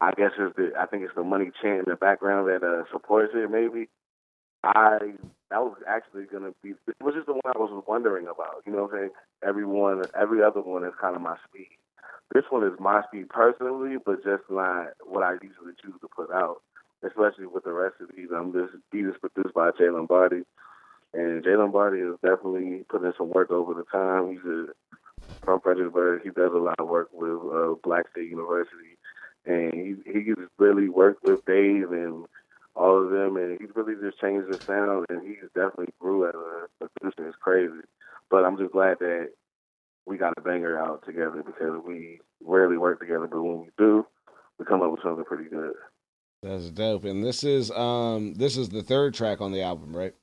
[0.00, 2.84] I guess it's the I think it's the money chant in the background that uh,
[2.92, 3.50] supports it.
[3.50, 3.88] Maybe
[4.62, 4.98] I
[5.50, 8.62] that was actually gonna be which is the one I was wondering about.
[8.66, 9.10] You know what I'm saying?
[9.46, 11.68] Everyone, every other one is kind of my speed.
[12.34, 16.30] This one is my speed personally, but just not what I usually choose to put
[16.30, 16.62] out.
[17.04, 20.42] Especially with the rest of these, um, this beat is produced by Jay Lombardi,
[21.14, 24.30] and Jay Lombardi is definitely putting some work over the time.
[24.32, 24.66] He's a,
[25.48, 26.20] from Fredericksburg.
[26.24, 28.98] He does a lot of work with uh, Black State University,
[29.46, 32.26] and he he just really worked with Dave and
[32.76, 36.34] all of them, and he's really just changed the sound, and he's definitely grew as
[36.34, 37.28] a, a producer.
[37.28, 37.80] It's crazy,
[38.30, 39.30] but I'm just glad that
[40.06, 44.06] we got a banger out together because we rarely work together, but when we do,
[44.58, 45.72] we come up with something pretty good.
[46.42, 47.04] That's dope.
[47.04, 50.14] And this is um this is the third track on the album, right?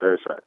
[0.00, 0.42] Third track.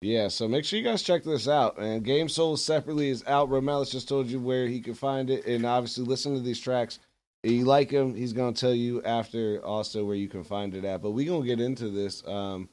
[0.00, 1.78] Yeah, so make sure you guys check this out.
[1.78, 3.50] And Game Sold separately is out.
[3.50, 6.98] Romelis just told you where he can find it, and obviously listen to these tracks.
[7.42, 10.84] If you like him, he's gonna tell you after also where you can find it
[10.84, 11.02] at.
[11.02, 12.26] But we gonna get into this.
[12.26, 12.68] Um,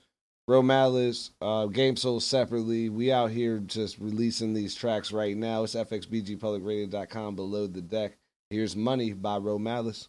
[0.49, 2.87] Romelis, uh, Game Sold separately.
[2.87, 5.63] We out here just releasing these tracks right now.
[5.63, 8.17] It's fxbgpublicradio.com below the deck.
[8.49, 10.07] Here's Money by Romelis.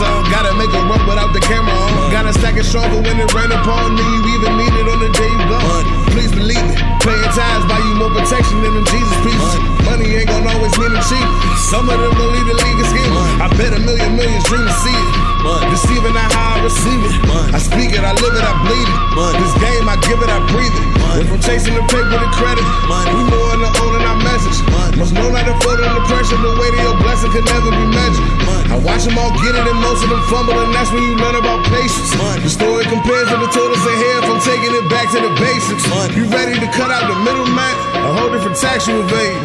[0.00, 2.10] On Gotta make a run without the camera on.
[2.10, 4.02] Gotta stack it stronger when it rain upon me.
[4.02, 5.84] You even need it on the day you gone.
[6.10, 6.76] Please believe me.
[7.04, 9.54] Playing ties buy you more protection than them Jesus pieces.
[9.84, 11.28] Money ain't gonna always mean the cheap.
[11.68, 13.14] Some of them leave the league and scheme.
[13.40, 15.19] I bet a million millions dream to see it.
[15.40, 17.16] Deceiving not how I receive it.
[17.56, 18.98] I speak it, I live it, I bleed it.
[19.16, 19.40] Money.
[19.40, 20.84] This game, I give it, I breathe it.
[21.00, 21.24] Money.
[21.24, 22.60] Went from chasing the paper to credit.
[22.84, 23.08] Money.
[23.16, 24.60] We more in the owning our message.
[25.00, 26.36] Must know not to fold under pressure.
[26.36, 28.28] The weight of your blessing can never be measured.
[28.68, 31.16] I watch them all get it and most of them fumble, and that's when you
[31.16, 32.12] learn about patience.
[32.44, 35.88] The story compares to the tortoise ahead from taking it back to the basics.
[36.14, 37.74] You ready to cut out the middle middleman?
[37.96, 39.40] A whole different tax you evading.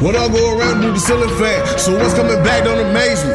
[0.00, 1.60] What all go around do the ceiling fan.
[1.76, 3.34] So what's coming back don't amaze me.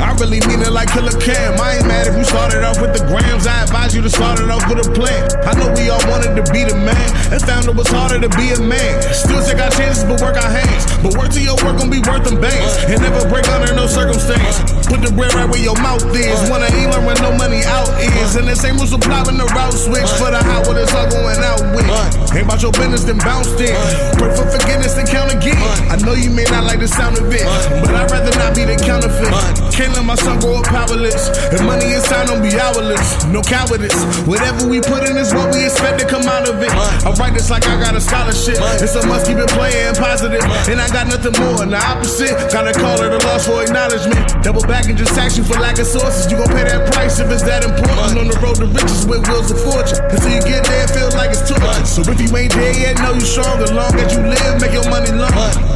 [0.00, 1.60] I really mean it like Killa Cam.
[1.60, 3.46] I ain't mad if you started off with the grams.
[3.46, 5.28] I advise you to start it off with a plan.
[5.44, 7.08] I know we all wanted to be the man.
[7.28, 9.02] And found it was harder to be a man.
[9.12, 10.88] Still take our chances, but work our hands.
[11.04, 12.72] But work to your work gon' be worth them bangs.
[12.88, 14.64] And never break under no circumstance.
[14.88, 16.38] Put the bread right where your mouth is.
[16.48, 18.34] Wanna eat learn when no money out is.
[18.40, 20.08] And the same rules apply when the route switch.
[20.16, 21.86] For the hot, what it's all going out with.
[22.32, 23.76] Ain't about your business, then bounce in.
[24.16, 25.60] Pray for forgiveness and count again.
[25.92, 27.44] I know you may not like the sound of it,
[27.84, 29.30] but I'd rather not be the counterfeit.
[29.94, 31.28] Let my son grow up powerless.
[31.52, 33.24] If money is time, don't be hourless.
[33.26, 33.94] No cowardice.
[34.26, 35.99] Whatever we put in is what we expect
[36.50, 36.70] of it.
[37.06, 38.58] I write this like I got a scholarship.
[38.82, 40.42] It's a must keep it playing positive.
[40.66, 42.34] And I got nothing more than the opposite.
[42.50, 44.42] Gotta call it a loss for acknowledgement.
[44.42, 46.26] Double back and just tax you for lack of sources.
[46.30, 48.18] You gon' pay that price if it's that important.
[48.18, 50.02] On the road to riches with wheels of fortune.
[50.10, 51.86] Until you get there, it feels like it's too much.
[51.86, 53.62] So if you ain't there yet, know you strong.
[53.62, 55.30] As long as you live, make your money long.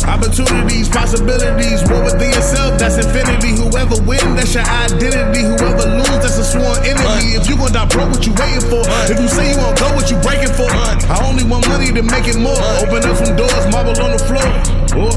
[0.05, 3.55] Opportunities, possibilities, war within yourself, that's infinity.
[3.55, 5.47] Whoever win, that's your identity.
[5.47, 7.39] Whoever lose, that's a sworn enemy.
[7.39, 8.83] If you gon' die broke, what you waiting for?
[9.07, 10.64] If you say you won't go, what you breaking for?
[10.71, 12.57] I only want money to make it more.
[12.83, 14.49] Open up some doors, marble on the floor.
[14.97, 15.15] Oh,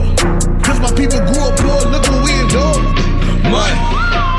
[0.64, 2.78] Cause my people grew up poor, look what we endure.
[3.52, 4.37] Money.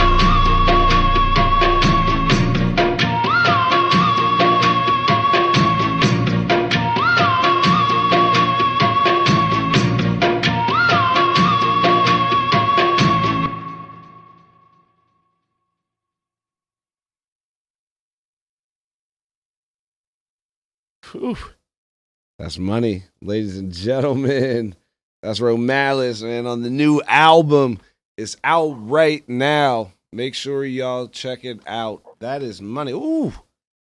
[21.18, 21.36] Whew.
[22.38, 24.74] That's money, ladies and gentlemen.
[25.22, 27.80] That's Romelis, man, on the new album.
[28.16, 29.92] It's out right now.
[30.12, 32.02] Make sure y'all check it out.
[32.20, 32.92] That is money.
[32.92, 33.32] Ooh,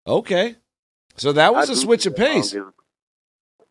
[0.06, 0.56] okay.
[1.16, 2.54] So that was I a switch of pace.
[2.54, 2.62] is-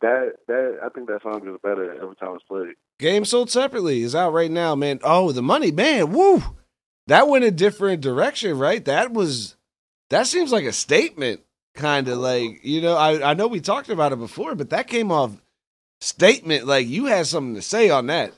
[0.00, 2.74] That that I think that song is better every time it's played.
[2.98, 5.00] Game sold separately is out right now, man.
[5.02, 6.12] Oh, the money, man.
[6.12, 6.42] Woo.
[7.08, 8.84] That went a different direction, right?
[8.84, 9.56] That was
[10.10, 11.40] that seems like a statement,
[11.76, 14.88] kind of like, you know, I, I know we talked about it before, but that
[14.88, 15.36] came off
[16.00, 18.32] statement like you had something to say on that.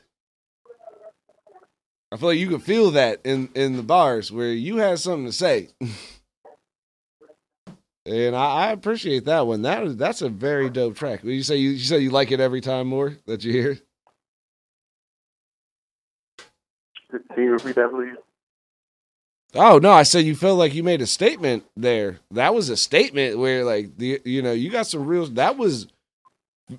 [2.11, 5.26] I feel like you could feel that in in the bars where you had something
[5.26, 5.68] to say.
[8.07, 9.62] and I, I appreciate that one.
[9.62, 11.22] That is that's a very dope track.
[11.22, 13.78] You say you, you say you like it every time more that you hear.
[17.11, 18.16] Can you repeat that, please?
[19.55, 22.18] Oh no, I said you felt like you made a statement there.
[22.30, 25.26] That was a statement where like the you know you got some real.
[25.26, 25.88] That was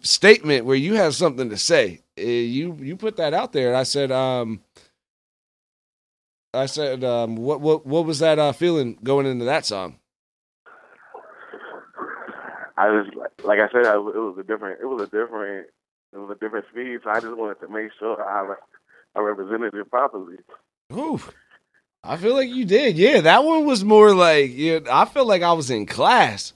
[0.01, 2.01] statement where you have something to say.
[2.17, 3.69] Uh, you you put that out there.
[3.69, 4.61] And I said um.
[6.51, 9.99] I said, um, what what what was that uh, feeling going into that song?
[12.75, 13.07] I was
[13.43, 15.67] like I said, I, it was a different, it was a different,
[16.11, 17.01] it was a different speed.
[17.03, 18.55] So I just wanted to make sure I
[19.15, 20.37] I represented it properly.
[20.93, 21.19] Ooh,
[22.03, 22.97] I feel like you did.
[22.97, 24.79] Yeah, that one was more like yeah.
[24.89, 26.53] I felt like I was in class,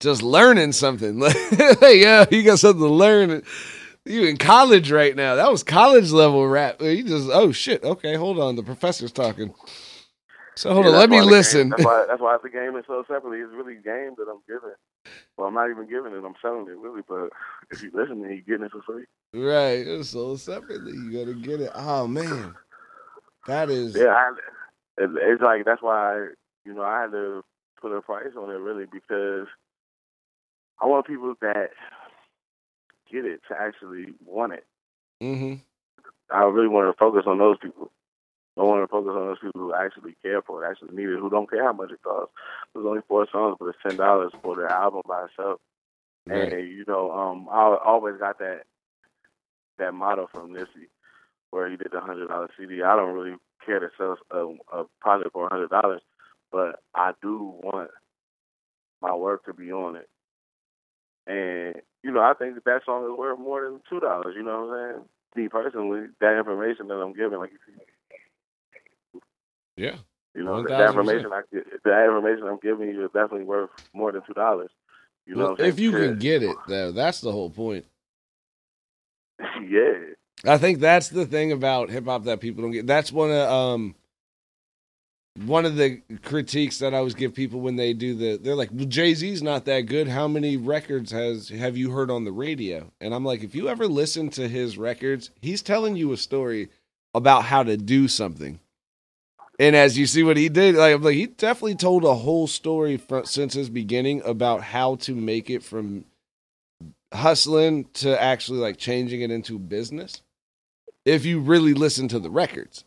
[0.00, 1.18] just learning something.
[1.80, 3.42] Like, yeah, you got something to learn.
[4.06, 5.34] You in college right now?
[5.34, 6.80] That was college level rap.
[6.80, 7.84] You just oh shit.
[7.84, 8.56] Okay, hold on.
[8.56, 9.54] The professor's talking.
[10.56, 10.98] So hold Yeah, on.
[10.98, 11.68] Let me listen.
[11.70, 13.38] That's why that's why the game is so separately.
[13.38, 14.74] It's really game that I'm giving.
[15.36, 16.24] Well, I'm not even giving it.
[16.24, 17.02] I'm selling it really.
[17.06, 17.30] But
[17.70, 19.04] if you listen, then you getting it for free.
[19.34, 19.86] right.
[19.86, 20.92] It's so separately.
[20.92, 21.70] You gotta get it.
[21.74, 22.54] Oh man,
[23.46, 23.94] that is.
[23.94, 24.32] Yeah, I,
[25.00, 26.28] it, it's like that's why
[26.64, 27.44] you know I had to
[27.80, 29.46] put a price on it really because
[30.80, 31.70] I want people that
[33.10, 34.64] get it to actually want it.
[35.20, 35.54] hmm
[36.30, 37.90] I really want to focus on those people.
[38.58, 41.18] I want to focus on those people who actually care for it, actually need it,
[41.18, 42.32] who don't care how much it costs.
[42.74, 45.60] There's only four songs, but it's ten dollars for the album by itself.
[46.26, 46.52] Right.
[46.52, 48.62] And you know, um, I always got that
[49.78, 50.88] that motto from Nipsey,
[51.50, 52.82] where he did the hundred dollar CD.
[52.82, 56.02] I don't really care to sell a, a product for a hundred dollars,
[56.52, 57.90] but I do want
[59.00, 60.08] my work to be on it.
[61.26, 64.34] And you know, I think that, that song is worth more than two dollars.
[64.36, 65.04] You know what I'm saying?
[65.36, 67.52] Me personally, that information that I'm giving, like
[69.76, 69.96] Yeah.
[70.34, 70.68] you know, 1000%.
[70.68, 71.42] that information, I,
[71.84, 74.70] that information I'm giving you is definitely worth more than two dollars.
[75.26, 77.84] You know, Well, what if you can get it, though, that's the whole point.
[79.40, 80.14] yeah.
[80.44, 82.86] I think that's the thing about hip hop that people don't get.
[82.86, 83.94] That's one of um
[85.46, 88.70] one of the critiques that I always give people when they do the they're like,
[88.72, 90.08] well, Jay Z's not that good.
[90.08, 92.90] How many records has have you heard on the radio?
[93.00, 96.68] And I'm like, if you ever listen to his records, he's telling you a story
[97.14, 98.60] about how to do something.
[99.58, 102.96] And as you see what he did, like, like he definitely told a whole story
[102.96, 106.06] from, since his beginning about how to make it from
[107.12, 110.22] hustling to actually like changing it into business
[111.04, 112.84] if you really listen to the records.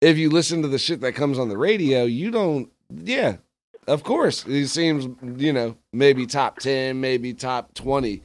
[0.00, 2.70] If you listen to the shit that comes on the radio, you don't.
[2.88, 3.36] Yeah,
[3.86, 5.08] of course, it seems
[5.40, 8.22] you know maybe top ten, maybe top twenty.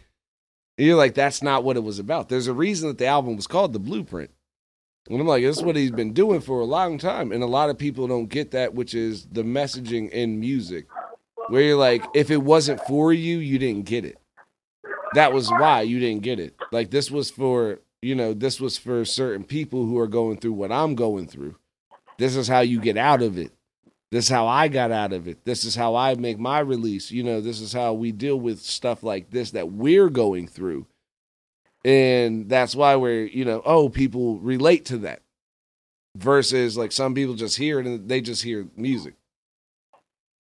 [0.78, 2.30] You're like that's not what it was about.
[2.30, 4.32] There's a reason that the album was called The Blueprint.
[5.10, 7.48] And I'm like, this is what he's been doing for a long time, and a
[7.48, 10.88] lot of people don't get that, which is the messaging in music,
[11.50, 14.18] where you're like, if it wasn't for you, you didn't get it.
[15.14, 16.56] That was why you didn't get it.
[16.72, 20.54] Like this was for you know, this was for certain people who are going through
[20.54, 21.56] what I'm going through.
[22.18, 23.52] This is how you get out of it.
[24.12, 25.44] This is how I got out of it.
[25.44, 27.10] This is how I make my release.
[27.10, 30.86] You know, this is how we deal with stuff like this that we're going through.
[31.84, 35.22] And that's why we're, you know, oh, people relate to that
[36.16, 39.16] versus like some people just hear it and they just hear music.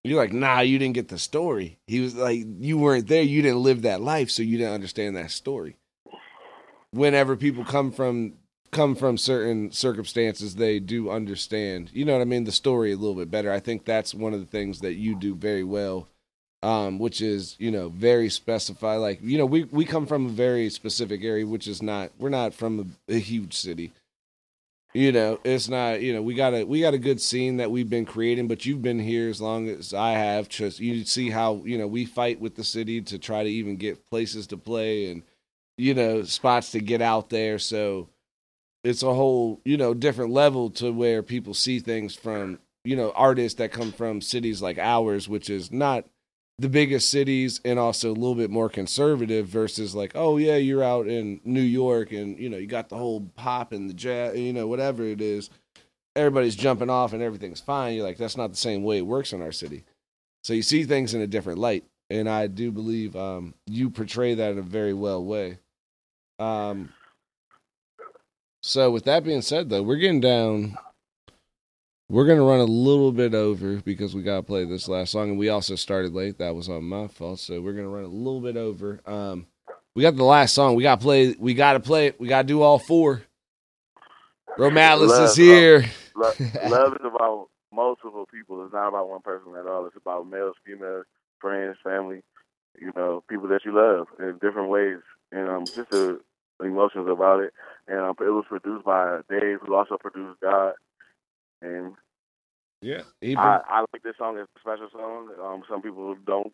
[0.03, 1.79] You're like, nah, you didn't get the story.
[1.87, 3.23] He was like, you weren't there.
[3.23, 5.77] You didn't live that life, so you didn't understand that story
[6.93, 8.33] whenever people come from
[8.71, 11.91] come from certain circumstances they do understand.
[11.93, 12.45] You know what i mean?
[12.45, 13.51] The story a little bit better.
[13.51, 16.07] I think that's one of the things that you do very well
[16.63, 18.97] um, which is you know very specified.
[18.97, 22.29] Like you know we we come from a very specific area which is not we're
[22.29, 23.91] not from a, a huge city.
[24.93, 27.69] You know it's not you know we got a we got a good scene that
[27.69, 31.31] we've been creating but you've been here as long as i have just you see
[31.31, 34.55] how you know we fight with the city to try to even get places to
[34.55, 35.23] play and
[35.77, 37.59] you know spots to get out there.
[37.59, 38.09] So
[38.83, 43.11] it's a whole you know different level to where people see things from you know
[43.15, 46.05] artists that come from cities like ours which is not
[46.59, 50.83] the biggest cities and also a little bit more conservative versus like oh yeah you're
[50.83, 54.37] out in New York and you know you got the whole pop and the jazz
[54.37, 55.49] you know whatever it is.
[56.15, 57.95] Everybody's jumping off and everything's fine.
[57.95, 59.83] You're like that's not the same way it works in our city.
[60.43, 61.85] So you see things in a different light.
[62.09, 65.57] And I do believe um, you portray that in a very well way
[66.39, 66.89] um,
[68.61, 70.77] so with that being said, though, we're getting down.
[72.09, 75.39] We're gonna run a little bit over because we gotta play this last song, and
[75.39, 76.37] we also started late.
[76.37, 77.39] That was on my fault.
[77.39, 78.99] So we're gonna run a little bit over.
[79.05, 79.47] Um,
[79.95, 80.75] we got the last song.
[80.75, 81.35] We gotta play.
[81.39, 82.19] We gotta play it.
[82.19, 83.23] We gotta do all four.
[84.57, 85.85] Romelis is here.
[86.15, 88.63] Love, love is about multiple people.
[88.63, 89.85] It's not about one person at all.
[89.87, 91.05] It's about males, females,
[91.39, 92.21] friends, family,
[92.79, 94.99] you know, people that you love in different ways,
[95.33, 96.19] and um, just the
[96.63, 97.53] emotions about it.
[97.87, 100.73] And um, it was produced by Dave, who also produced God.
[101.61, 101.93] And
[102.81, 103.01] Yeah.
[103.21, 104.37] He I, I like this song.
[104.37, 105.29] It's a special song.
[105.43, 106.53] Um, some people don't.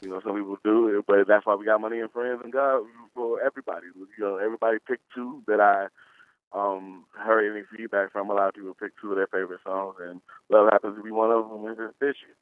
[0.00, 2.52] You know, some people do it, but that's why we got money and friends and
[2.52, 2.82] God
[3.14, 3.86] for everybody.
[3.96, 5.86] You know, everybody picked two that I
[6.52, 8.28] um heard any feedback from.
[8.28, 10.20] A lot of people picked two of their favorite songs, and
[10.50, 11.64] Love happens to be one of them.
[11.64, 12.36] And it's this year.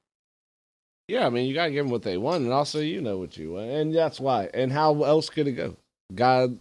[1.12, 3.36] Yeah, I mean, you gotta give them what they want, and also you know what
[3.36, 4.48] you want, and that's why.
[4.54, 5.76] And how else could it go?
[6.14, 6.58] God,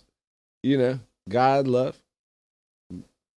[0.62, 1.00] you know,
[1.30, 1.98] God love,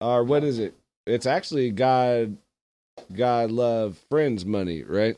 [0.01, 0.74] or what is it?
[1.05, 2.36] It's actually God,
[3.16, 5.16] God love, friends, money, right?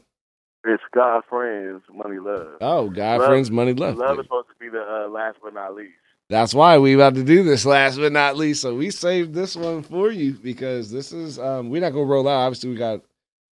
[0.66, 2.58] It's God, friends, money, love.
[2.60, 3.96] Oh, God, Love- friends, money, love.
[3.96, 5.94] Love is supposed to be the uh, last but not least.
[6.30, 8.62] That's why we about to do this last but not least.
[8.62, 12.28] So we saved this one for you because this is um we're not gonna roll
[12.28, 12.48] out.
[12.48, 13.02] Obviously we got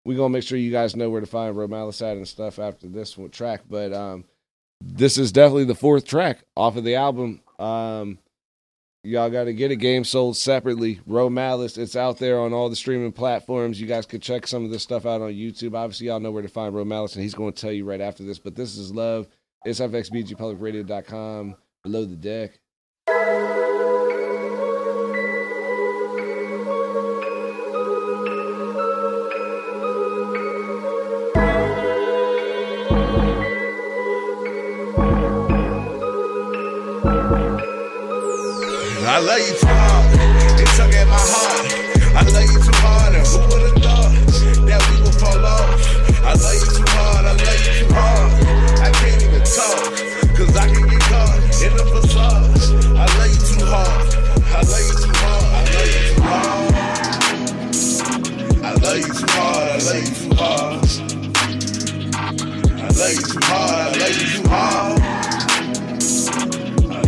[0.05, 3.17] we gonna make sure you guys know where to find Romelis and stuff after this
[3.17, 3.63] one track.
[3.69, 4.25] But um
[4.81, 7.41] this is definitely the fourth track off of the album.
[7.59, 8.19] Um
[9.05, 10.97] y'all gotta get a game sold separately.
[11.09, 13.81] Romelis, it's out there on all the streaming platforms.
[13.81, 15.77] You guys could check some of this stuff out on YouTube.
[15.77, 18.39] Obviously y'all know where to find Romelis and he's gonna tell you right after this.
[18.39, 19.29] But this is love.
[19.65, 22.59] It's FXBGPublicRadio.com below the deck.
[39.23, 40.07] Love you too hard.
[40.61, 41.67] It tug at my heart.
[42.15, 43.15] I love you too hard.
[43.15, 44.11] And who would have thought
[44.67, 45.79] that we would fall off?
[46.23, 47.27] I love you too hard.
[47.27, 48.33] I love you too hard.
[48.83, 49.95] I can't even talk.
[50.37, 52.51] Cause I can get caught in the facade.
[52.99, 54.11] I love you too hard.
[54.51, 55.47] I love you too hard.
[55.53, 56.75] I love you too hard.
[58.63, 59.71] I love you too hard.
[59.71, 60.83] I love you too hard.
[62.75, 63.87] I love you too hard.
[63.87, 65.02] I love you too hard.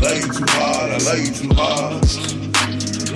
[0.05, 0.91] I love you too hard.
[0.93, 1.97] I love you too hard.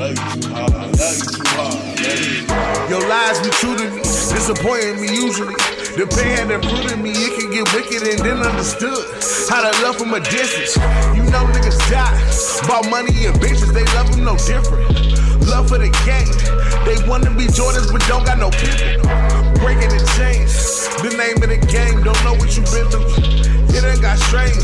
[0.01, 0.72] Love you too hard.
[0.72, 2.49] I love you.
[2.89, 5.53] Your lies be true to me, disappointing me usually.
[6.01, 9.05] The pain that rooted me, it can get wicked and then understood.
[9.53, 10.80] How to love from a distance.
[11.12, 12.16] You know niggas die.
[12.64, 14.89] About money and bitches, they love them no different.
[15.45, 16.32] Love for the game.
[16.89, 19.05] They wanna be Jordans, but don't got no pimpin'.
[19.61, 20.89] Breaking the chains.
[21.05, 23.58] The name of the game, don't know what you been through.
[23.79, 24.59] It ain't got strange.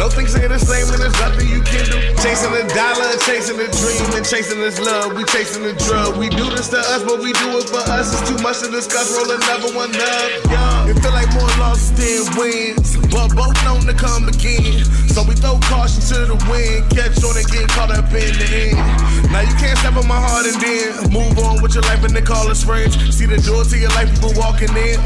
[0.00, 2.00] No things ain't the same when there's nothing you can do.
[2.24, 5.12] Chasing the dollar, chasing the dream, and chasing this love.
[5.12, 6.16] We chasing the drug.
[6.16, 8.16] We do this to us, but we do it for us.
[8.16, 9.12] It's too much to discuss.
[9.12, 10.28] Roll another one up.
[10.48, 10.88] Yeah.
[10.88, 14.80] It feel like more losses than wins, but both known to come again.
[15.12, 18.48] So we throw caution to the wind, catch on and get caught up in the
[18.72, 18.80] end.
[19.28, 22.16] Now you can't step on my heart and then move on with your life and
[22.16, 22.96] they call us friends.
[23.12, 24.96] See the door to your life, people walking in.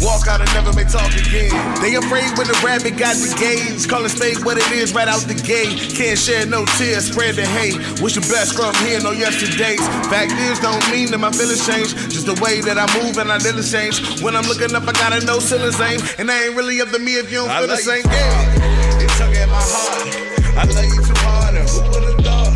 [0.00, 1.52] Walk out and never may talk again.
[1.84, 3.86] They afraid when the rabbit got the gauge.
[3.88, 5.76] Call it spade what it is right out the gate.
[5.92, 7.76] Can't share no tears, spread the hate.
[8.00, 9.84] Wish the best from here, no yesterdays.
[10.08, 11.92] Fact is, don't mean that my feelings change.
[12.08, 14.22] Just the way that I move and I didn't change.
[14.22, 16.00] When I'm looking up, I gotta know ceilings aim.
[16.18, 18.04] And I ain't really up to me if you don't feel the same.
[18.08, 19.04] Yeah.
[19.04, 20.24] It tug at my heart.
[20.56, 22.52] I love you too hard, and who would have thought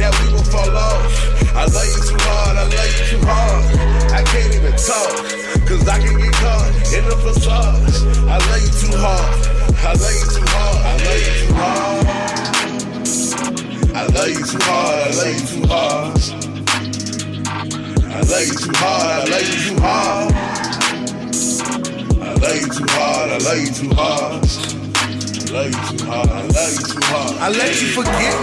[0.00, 1.33] that we would fall off?
[1.56, 3.64] I love you too hard, I love you too hard.
[4.10, 5.22] I can't even talk,
[5.66, 7.78] cause I can get caught in the facade.
[8.28, 9.38] I love you too hard,
[9.78, 12.06] I love you too hard, I love you too hard.
[13.94, 16.18] I love you too hard, I love you too hard.
[18.04, 20.34] I love you too hard, I love you too hard.
[22.20, 24.42] I love you too hard, I love you too hard.
[25.46, 27.38] I love you too hard, I love you too hard.
[27.38, 28.34] I let you forget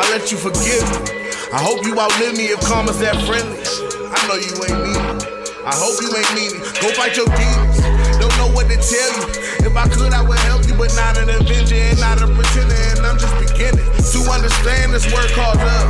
[0.00, 1.17] I let you forgive me.
[1.48, 3.56] I hope you outlive me if karma's that friendly.
[3.56, 5.00] I know you ain't mean.
[5.64, 6.60] I hope you ain't mean.
[6.76, 7.80] Go fight your demons.
[8.20, 9.24] Don't know what to tell you.
[9.64, 12.76] If I could, I would help you, but not an avenger and not a pretender.
[12.92, 15.88] And I'm just beginning to understand this word called love.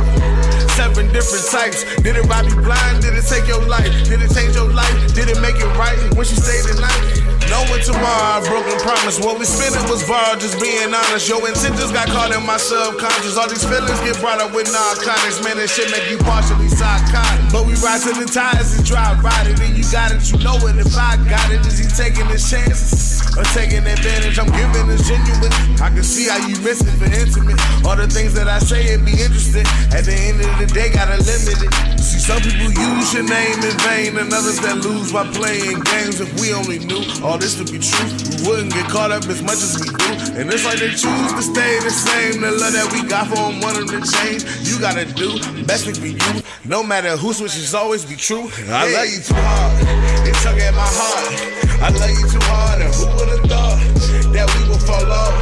[0.79, 1.83] Seven different types.
[2.07, 3.03] Did it rob you blind?
[3.03, 3.91] Did it take your life?
[4.07, 4.95] Did it change your life?
[5.11, 7.28] Did it make it right when she stayed the night?
[7.49, 9.17] Knowing tomorrow, I broken promise.
[9.17, 11.25] What we spending was borrowed, just being honest.
[11.25, 13.41] Your intentions got caught in my subconscious.
[13.41, 15.41] All these feelings get brought up with narcotics.
[15.41, 17.41] Man, this shit make you partially psychotic.
[17.49, 19.57] But we ride to the tires and drive right it.
[19.57, 20.77] And you got it, you know it.
[20.77, 23.25] If I got it, is he taking his chances?
[23.33, 24.37] Or taking advantage?
[24.37, 25.53] I'm giving is genuine.
[25.81, 27.57] I can see how you miss it for intimate.
[27.81, 29.65] All the things that I say, it be interesting.
[29.89, 31.98] At the end of the day, gotta limit it.
[32.29, 36.21] Some people use your name in vain, and others that lose by playing games.
[36.21, 39.41] If we only knew all this to be true, we wouldn't get caught up as
[39.41, 40.37] much as we do.
[40.37, 42.41] And it's like they choose to stay the same.
[42.41, 44.45] The love that we got for them, want them to change.
[44.61, 46.21] You gotta do best for you.
[46.65, 48.45] No matter who switches, always be true.
[48.69, 50.29] I love you too hard.
[50.29, 51.33] It tug at my heart.
[51.81, 55.35] I love you too hard, and who would've thought that we will fall off.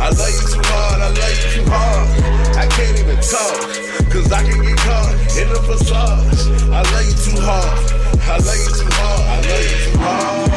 [0.00, 2.08] I love you too hard, I love you too hard.
[2.56, 3.60] I can't even talk,
[4.08, 6.24] cause I can get caught in the facade.
[6.72, 7.76] I love you too hard,
[8.24, 10.48] I love you too hard, I love you too hard.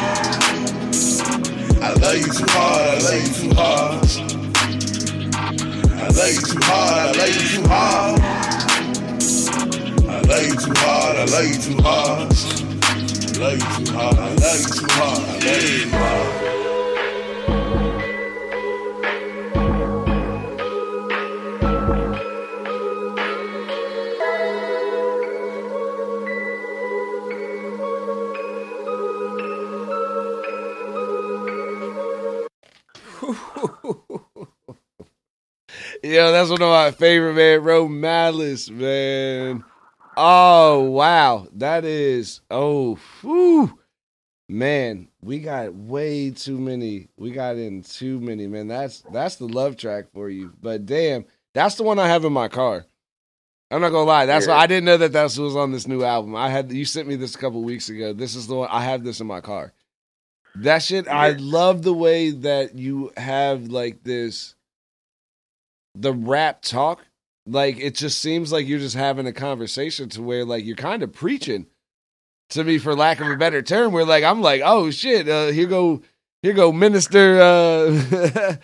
[1.81, 4.07] I love you too hard, I love you too hard.
[5.91, 8.23] I love you too hard, I love you too hard.
[10.07, 12.07] I love you too hard, I love you too hard.
[12.07, 12.39] I
[13.35, 14.87] love you too hard, I love you too hard, I love you too
[15.91, 16.60] hard.
[36.11, 39.63] Yo, that's one of my favorite man, Romelis, man.
[40.17, 43.79] Oh wow, that is oh whew.
[44.49, 45.07] man.
[45.21, 47.07] We got way too many.
[47.15, 48.67] We got in too many, man.
[48.67, 50.51] That's that's the love track for you.
[50.61, 52.85] But damn, that's the one I have in my car.
[53.71, 54.25] I'm not gonna lie.
[54.25, 54.55] That's Yeah.
[54.57, 56.35] why I didn't know that that was on this new album.
[56.35, 58.11] I had you sent me this a couple weeks ago.
[58.11, 59.71] This is the one I have this in my car.
[60.55, 64.55] That shit, I love the way that you have like this
[65.95, 67.05] the rap talk.
[67.45, 71.03] Like it just seems like you're just having a conversation to where like you're kind
[71.03, 71.67] of preaching
[72.49, 73.91] to me for lack of a better term.
[73.91, 76.01] Where like I'm like, oh shit, uh, here go
[76.43, 78.55] here go Minister uh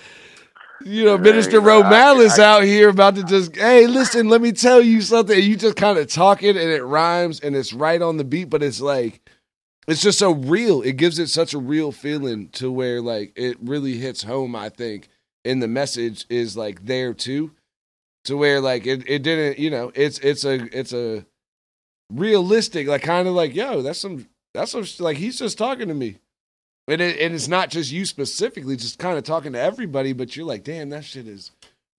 [0.86, 4.52] you know, Minister you know, Romelis out here about to just hey, listen, let me
[4.52, 5.36] tell you something.
[5.36, 8.24] And you just kind of talk it and it rhymes and it's right on the
[8.24, 9.28] beat, but it's like
[9.88, 10.82] it's just so real.
[10.82, 14.70] It gives it such a real feeling to where like it really hits home, I
[14.70, 15.10] think.
[15.48, 17.52] And the message is like there too.
[18.26, 21.26] To where like it, it didn't, you know, it's it's a it's a
[22.12, 25.94] realistic, like kind of like, yo, that's some that's some like he's just talking to
[25.94, 26.18] me.
[26.90, 30.36] And it, and it's not just you specifically, just kind of talking to everybody, but
[30.36, 31.52] you're like, damn, that shit is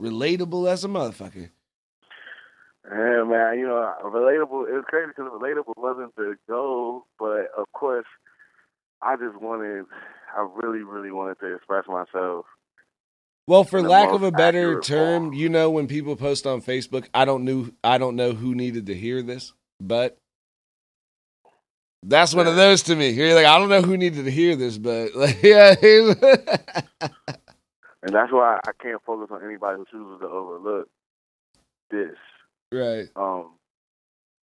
[0.03, 1.51] relatable as a motherfucker.
[2.91, 4.69] Yeah, man, you know, relatable.
[4.69, 8.07] It was crazy because relatable wasn't the goal, but of course,
[9.03, 9.85] I just wanted,
[10.35, 12.47] I really, really wanted to express myself.
[13.49, 15.33] Well, for lack of a better term, form.
[15.33, 18.85] you know when people post on Facebook, I don't know I don't know who needed
[18.87, 20.19] to hear this, but
[22.03, 23.09] that's one of those to me.
[23.09, 25.75] You're like, I don't know who needed to hear this, but like, yeah.
[28.01, 30.89] And that's why I can't focus on anybody who chooses to overlook
[31.91, 32.15] this.
[32.71, 33.09] right.
[33.17, 33.55] Um,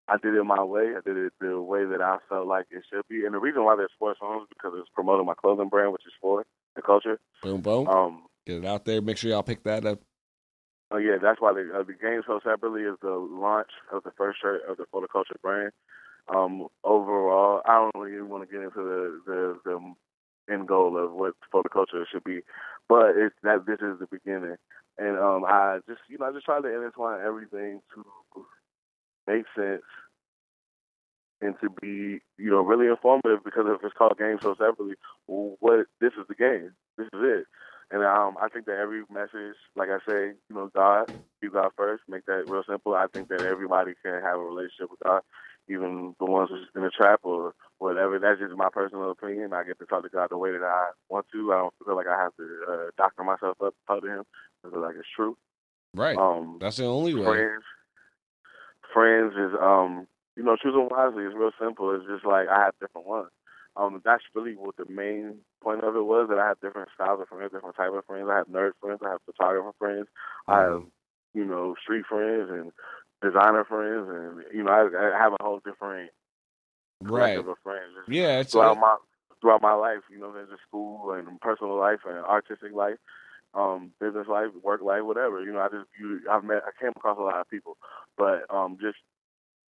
[0.09, 0.93] I did it my way.
[0.97, 3.25] I did it the way that I felt like it should be.
[3.25, 6.07] And the reason why there's four songs is because it's promoting my clothing brand, which
[6.07, 6.45] is for
[6.75, 7.21] the culture.
[7.43, 7.87] Boom boom.
[7.87, 9.01] Um, Get it out there.
[9.01, 10.01] Make sure y'all pick that up.
[10.91, 14.13] Oh yeah, that's why the uh, the game sold separately is the launch of the
[14.17, 15.73] first shirt of the Photoculture brand.
[16.29, 21.13] Um, overall, I don't really want to get into the, the the end goal of
[21.13, 22.41] what Photoculture should be,
[22.89, 24.57] but it's that this is the beginning,
[24.99, 28.05] and um, I just you know I just try to intertwine everything to
[29.27, 29.83] make sense
[31.41, 34.95] and to be you know really informative because if it's called game so separately,
[35.27, 37.47] what this is the game, this is it.
[37.91, 41.07] And um, I think that every message, like I say, you know, God,
[41.43, 42.95] you God first, make that real simple.
[42.95, 45.21] I think that everybody can have a relationship with God,
[45.69, 48.19] even the ones who's in the trap or whatever.
[48.19, 49.53] That's just my personal opinion.
[49.53, 51.53] I get to talk to God the way that I want to.
[51.53, 54.25] I don't feel like I have to uh, doctor myself up to talk to Him.
[54.65, 55.37] I feel like it's true.
[55.95, 56.17] Right.
[56.17, 57.25] Um, That's the only way.
[57.25, 57.63] friends.
[58.93, 60.07] Friends is um,
[60.37, 61.95] you know, choosing wisely is real simple.
[61.95, 63.29] It's just like I have different ones.
[63.77, 67.21] Um, that's really what the main point of it was that I have different styles
[67.21, 68.29] of friends, different type of friends.
[68.31, 70.07] I have nerd friends, I have photographer friends,
[70.49, 70.83] I have
[71.35, 72.73] you know street friends and
[73.23, 76.11] designer friends, and you know I, I have a whole different
[77.01, 77.47] Right.
[77.49, 77.95] of friends.
[78.07, 78.97] Yeah, it's throughout my
[79.41, 82.97] throughout my life, you know, there's a school and personal life and artistic life,
[83.55, 85.43] um, business life, work life, whatever.
[85.43, 87.77] You know, I just you I've met I came across a lot of people,
[88.17, 88.97] but um, just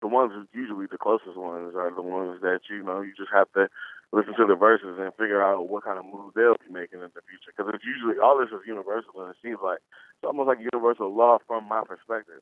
[0.02, 3.52] the ones usually the closest ones are the ones that you know you just have
[3.54, 3.68] to
[4.12, 7.12] listen to the verses and figure out what kind of moves they'll be making in
[7.14, 9.80] the future because it's usually all this is universal and it seems like
[10.18, 12.42] it's almost like universal law from my perspective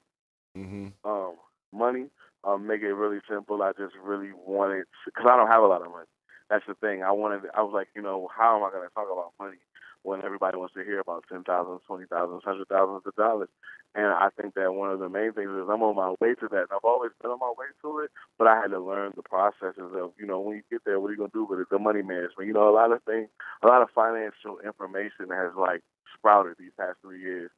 [0.56, 1.36] hmm um,
[1.72, 2.08] money.
[2.44, 3.62] Um, make it really simple.
[3.64, 6.08] I just really wanted because I don't have a lot of money.
[6.50, 7.04] That's the thing.
[7.04, 7.44] I wanted.
[7.56, 9.58] I was like, you know, how am I going to talk about money?
[10.04, 13.50] When everybody wants to hear about ten thousand, twenty thousand, hundred thousands of dollars.
[13.96, 16.48] And I think that one of the main things is I'm on my way to
[16.50, 16.68] that.
[16.70, 19.22] And I've always been on my way to it, but I had to learn the
[19.22, 21.70] processes of, you know, when you get there, what are you gonna do with it?
[21.70, 22.48] The money management.
[22.48, 23.30] You know, a lot of things,
[23.62, 25.82] a lot of financial information has like
[26.18, 27.52] sprouted these past three years,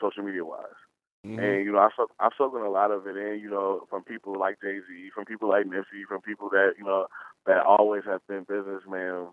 [0.00, 0.80] social media wise.
[1.24, 1.38] Mhm.
[1.38, 3.40] And you know, I've soaked, I've soaking a lot of it in.
[3.40, 6.84] You know, from people like Jay Z, from people like Nipsey, from people that you
[6.84, 7.06] know
[7.46, 9.28] that always have been businessmen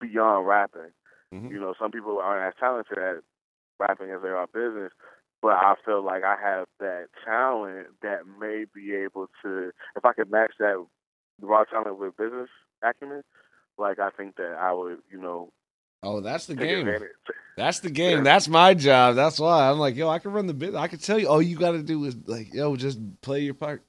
[0.00, 0.92] beyond rapping.
[1.36, 1.50] Mhm.
[1.50, 3.16] You know, some people aren't as talented at
[3.78, 4.92] rapping as they are business,
[5.42, 10.12] but I feel like I have that talent that may be able to, if I
[10.12, 10.84] could match that
[11.40, 12.48] raw talent with business
[12.82, 13.22] acumen,
[13.78, 15.50] like I think that I would, you know,
[16.02, 16.86] Oh, that's the game.
[16.86, 17.10] advantage.
[17.56, 18.18] That's the game.
[18.18, 18.22] Yeah.
[18.24, 19.16] That's my job.
[19.16, 20.78] That's why I'm like, yo, I can run the business.
[20.78, 23.54] I can tell you, all you got to do is like, yo, just play your
[23.54, 23.82] part.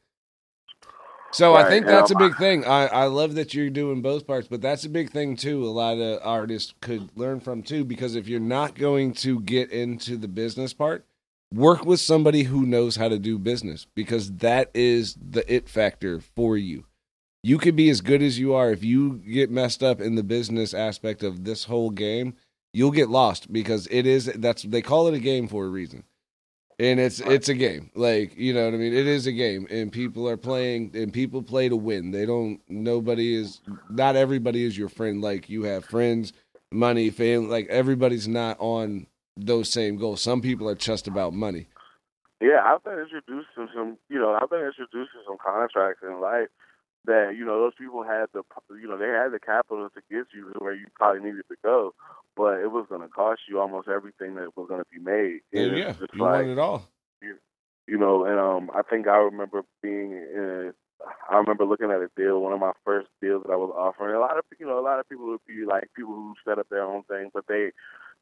[1.38, 2.65] So I think that's a big thing.
[2.65, 5.63] I, I love that you're doing both parts, but that's a big thing too.
[5.65, 9.69] A lot of artists could learn from too, because if you're not going to get
[9.69, 11.05] into the business part,
[11.53, 16.19] work with somebody who knows how to do business because that is the it factor
[16.19, 16.85] for you.
[17.43, 20.23] You could be as good as you are if you get messed up in the
[20.23, 22.33] business aspect of this whole game,
[22.73, 26.03] you'll get lost because it is that's they call it a game for a reason.
[26.80, 27.89] And it's it's a game.
[27.95, 28.93] Like, you know what I mean?
[28.93, 32.11] It is a game and people are playing and people play to win.
[32.11, 36.34] They don't nobody is not everybody is your friend like you have friends,
[36.71, 40.21] money, family, like everybody's not on those same goals.
[40.21, 41.67] Some people are just about money.
[42.39, 46.21] Yeah, I've been introduced to some, you know, I've been introduced to some contracts in
[46.21, 46.49] life
[47.05, 48.43] that, you know, those people had the,
[48.80, 51.55] you know, they had the capital to get you to where you probably needed to
[51.63, 51.95] go,
[52.38, 55.39] but it was going to cost you almost everything that was going to be made.
[55.53, 56.88] And yeah, you like, want it all.
[57.88, 60.73] you know, and um, I think I remember being in.
[61.29, 64.15] I remember looking at a deal, one of my first deals that I was offering.
[64.15, 66.59] A lot of you know, a lot of people would be like people who set
[66.59, 67.71] up their own thing, but they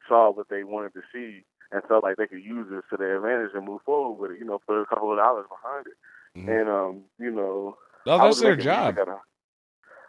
[0.07, 3.15] saw what they wanted to see and felt like they could use this to their
[3.17, 4.39] advantage and move forward with it.
[4.39, 5.97] You know, put a couple of dollars behind it,
[6.39, 6.59] Mhm.
[6.61, 8.97] and um, you know, No, that's was their job.
[8.97, 9.21] a-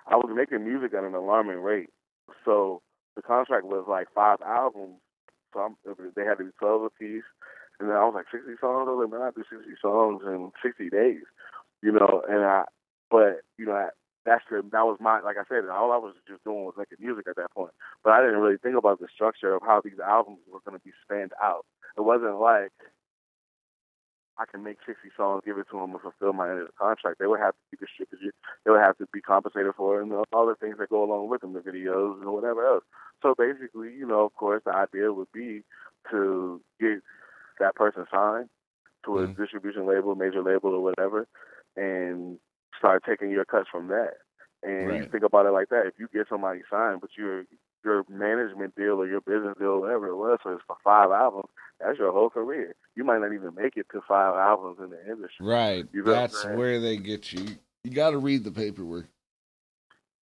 [0.08, 1.90] I was making music at an alarming rate,
[2.44, 2.82] so
[3.16, 5.00] the contract was like five albums.
[5.52, 5.76] So I'm,
[6.14, 7.26] they had to be twelve a piece,
[7.80, 8.86] and then I was like sixty songs.
[8.86, 11.24] I was like, man, I do sixty songs in sixty days,
[11.82, 12.22] you know.
[12.28, 12.64] And I,
[13.10, 13.88] but you know, I,
[14.26, 16.98] that's the that was my like I said, all I was just doing was making
[17.00, 17.72] music at that point.
[18.04, 20.84] But I didn't really think about the structure of how these albums were going to
[20.84, 21.64] be spanned out.
[21.96, 22.74] It wasn't like
[24.38, 26.72] I can make 60 songs, give it to them, and fulfill my end of the
[26.78, 27.18] contract.
[27.18, 28.32] They would have to be distributed.
[28.64, 31.28] They would have to be compensated for, it, and all the things that go along
[31.28, 32.84] with them, the videos and whatever else.
[33.22, 35.62] So basically, you know, of course, the idea would be
[36.10, 37.00] to get
[37.60, 38.50] that person signed
[39.04, 39.36] to a Mhm.
[39.36, 41.26] distribution label, major label, or whatever,
[41.76, 42.38] and
[42.76, 44.18] start taking your cuts from that.
[44.62, 45.86] And you think about it like that.
[45.86, 47.46] If you get somebody signed, but your
[47.86, 51.48] your management deal or your business deal, whatever it was, so it's for five albums,
[51.80, 52.74] that's your whole career.
[52.96, 55.46] You might not even make it to five albums in the industry.
[55.46, 55.86] Right.
[55.92, 57.46] You know That's where they get you.
[57.84, 59.06] You got to read the paperwork.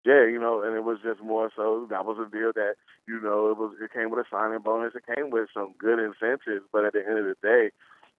[0.04, 2.74] Yeah, you know, and it was just more so that was a deal that,
[3.08, 5.98] you know, it was it came with a signing bonus, it came with some good
[5.98, 7.70] incentives, but at the end of the day,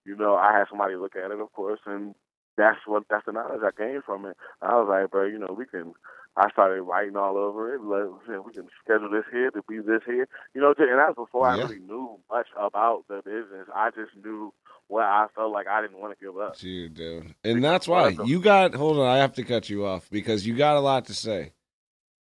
[0.04, 2.16] you know, I had somebody look at it of course and
[2.56, 4.36] that's what that's the knowledge I gained from it.
[4.60, 5.94] I was like, bro, you know, we can
[6.36, 7.80] I started writing all over it.
[7.80, 10.28] Like, we can schedule this here to be this here.
[10.54, 13.68] You know, and that's before I really knew much about the business.
[13.74, 14.52] I just knew
[14.88, 16.58] what I felt like I didn't want to give up.
[16.58, 17.34] Dude, dude.
[17.42, 20.54] And that's why you got, hold on, I have to cut you off because you
[20.56, 21.52] got a lot to say.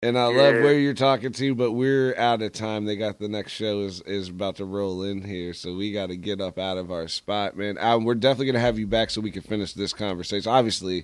[0.01, 2.86] And I love where you're talking to, but we're out of time.
[2.86, 6.07] They got the next show is, is about to roll in here, so we got
[6.07, 7.78] to get up out of our spot, man.
[7.78, 10.49] Um, we're definitely gonna have you back so we can finish this conversation.
[10.49, 11.03] Obviously,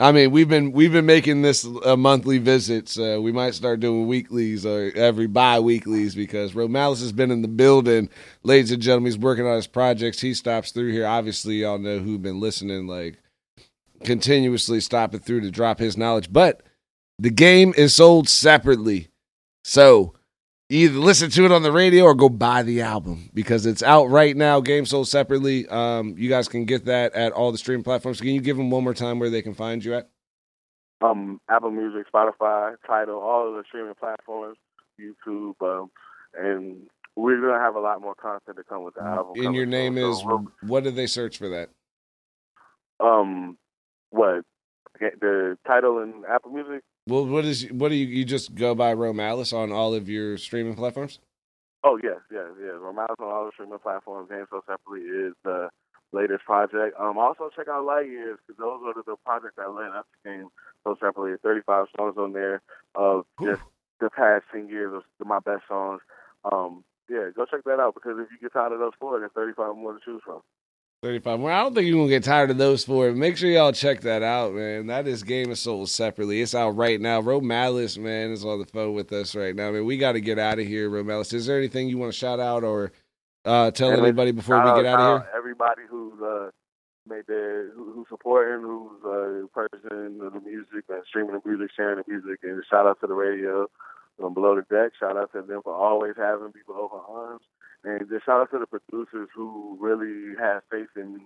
[0.00, 3.80] I mean we've been we've been making this a monthly visit, so we might start
[3.80, 8.08] doing weeklies or every bi-weeklies because Romelis has been in the building,
[8.42, 9.12] ladies and gentlemen.
[9.12, 10.22] He's working on his projects.
[10.22, 11.06] He stops through here.
[11.06, 13.18] Obviously, y'all know who've been listening, like
[14.02, 16.62] continuously stopping through to drop his knowledge, but
[17.18, 19.08] the game is sold separately.
[19.64, 20.14] So
[20.70, 24.06] either listen to it on the radio or go buy the album because it's out
[24.06, 24.60] right now.
[24.60, 25.68] Game sold separately.
[25.68, 28.20] Um, you guys can get that at all the streaming platforms.
[28.20, 30.08] Can you give them one more time where they can find you at?
[31.02, 34.58] um, Apple Music, Spotify, Tidal, all of the streaming platforms,
[35.00, 35.90] YouTube, um,
[36.34, 39.32] and we're gonna have a lot more content to come with the album.
[39.44, 40.10] And your name soon.
[40.10, 41.70] is So what did they search for that?
[43.00, 43.56] um,
[44.10, 44.44] what
[45.00, 46.82] the title in Apple Music?
[47.10, 50.38] Well, what is what do you you just go by Romelis on all of your
[50.38, 51.18] streaming platforms?
[51.82, 52.74] Oh yes, yes, yes.
[52.78, 54.28] Romelis on all the streaming platforms.
[54.30, 55.70] And so separately is the
[56.12, 56.94] latest project.
[57.00, 60.06] Um, also check out Light Years because those are the, the projects that led up
[60.06, 60.48] to Game
[60.84, 61.34] so separately.
[61.42, 62.62] Thirty five songs on there
[62.94, 63.62] of just
[63.98, 66.00] the past ten years of my best songs.
[66.44, 69.32] Um, yeah, go check that out because if you get tired of those four, there's
[69.34, 70.42] 35 more to choose from.
[71.02, 71.50] 35 more.
[71.50, 73.10] I don't think you're going to get tired of those four.
[73.12, 74.86] Make sure y'all check that out, man.
[74.88, 76.42] That is Game of Souls separately.
[76.42, 77.22] It's out right now.
[77.22, 79.68] Romelis, man, is on the phone with us right now.
[79.68, 81.32] I mean, we got to get out of here, Romelis.
[81.32, 82.92] Is there anything you want to shout out or
[83.46, 85.30] uh, tell And anybody before we get out of here?
[85.34, 86.50] Everybody who's uh,
[87.08, 91.96] made their who, who's supporting, who's uh, purchasing the music and streaming the music, sharing
[91.96, 93.66] the music, and shout out to the radio
[94.22, 94.92] um, below the deck.
[95.00, 97.40] Shout out to them for always having people open arms,
[97.84, 101.22] and just shout out to the producers who really have faith in me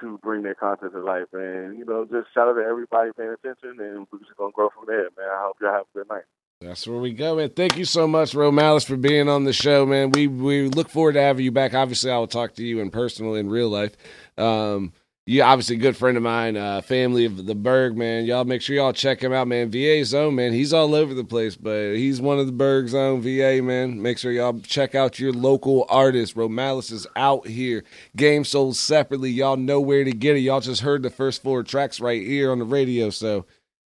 [0.00, 1.26] to bring their content to life.
[1.32, 4.68] And you know, just shout out to everybody paying attention, and we're just gonna grow
[4.70, 5.28] from there, man.
[5.30, 6.24] I hope y'all have a good night.
[6.60, 7.50] That's where we go, man.
[7.50, 10.10] Thank you so much, Romelis, for being on the show, man.
[10.10, 11.74] We we look forward to having you back.
[11.74, 13.96] Obviously, I will talk to you in personal, in real life.
[14.36, 14.92] Um,
[15.28, 18.24] you obviously good friend of mine, uh, family of the Berg, man.
[18.24, 19.70] Y'all make sure y'all check him out, man.
[19.70, 20.54] VA Zone, man.
[20.54, 24.00] He's all over the place, but he's one of the Berg Zone VA, man.
[24.00, 26.34] Make sure y'all check out your local artist.
[26.34, 27.84] Romelis is out here.
[28.16, 29.28] Game sold separately.
[29.28, 30.40] Y'all know where to get it.
[30.40, 33.44] Y'all just heard the first four tracks right here on the radio, so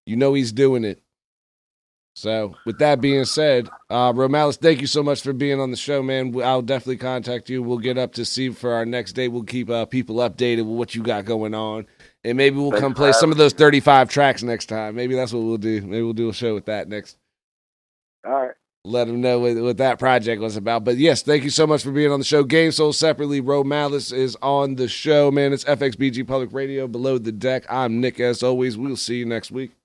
[0.07, 1.01] you know he's doing it.
[2.19, 5.77] So, with that being said, uh, Romelis, thank you so much for being on the
[5.77, 6.35] show, man.
[6.43, 7.62] I'll definitely contact you.
[7.62, 9.29] We'll get up to see for our next day.
[9.29, 11.87] We'll keep uh, people updated with what you got going on,
[12.25, 14.97] and maybe we'll Thanks come play some having of those thirty-five tracks next time.
[14.97, 15.81] Maybe that's what we'll do.
[15.83, 17.16] Maybe we'll do a show with that next.
[18.27, 18.55] All right.
[18.85, 20.83] Let them know what, what that project was about.
[20.83, 22.43] But yes, thank you so much for being on the show.
[22.43, 23.41] Game Sold separately.
[23.41, 25.53] Romelis is on the show, man.
[25.53, 27.64] It's FXBG Public Radio below the deck.
[27.69, 28.77] I'm Nick, as always.
[28.77, 29.78] We'll see you next week.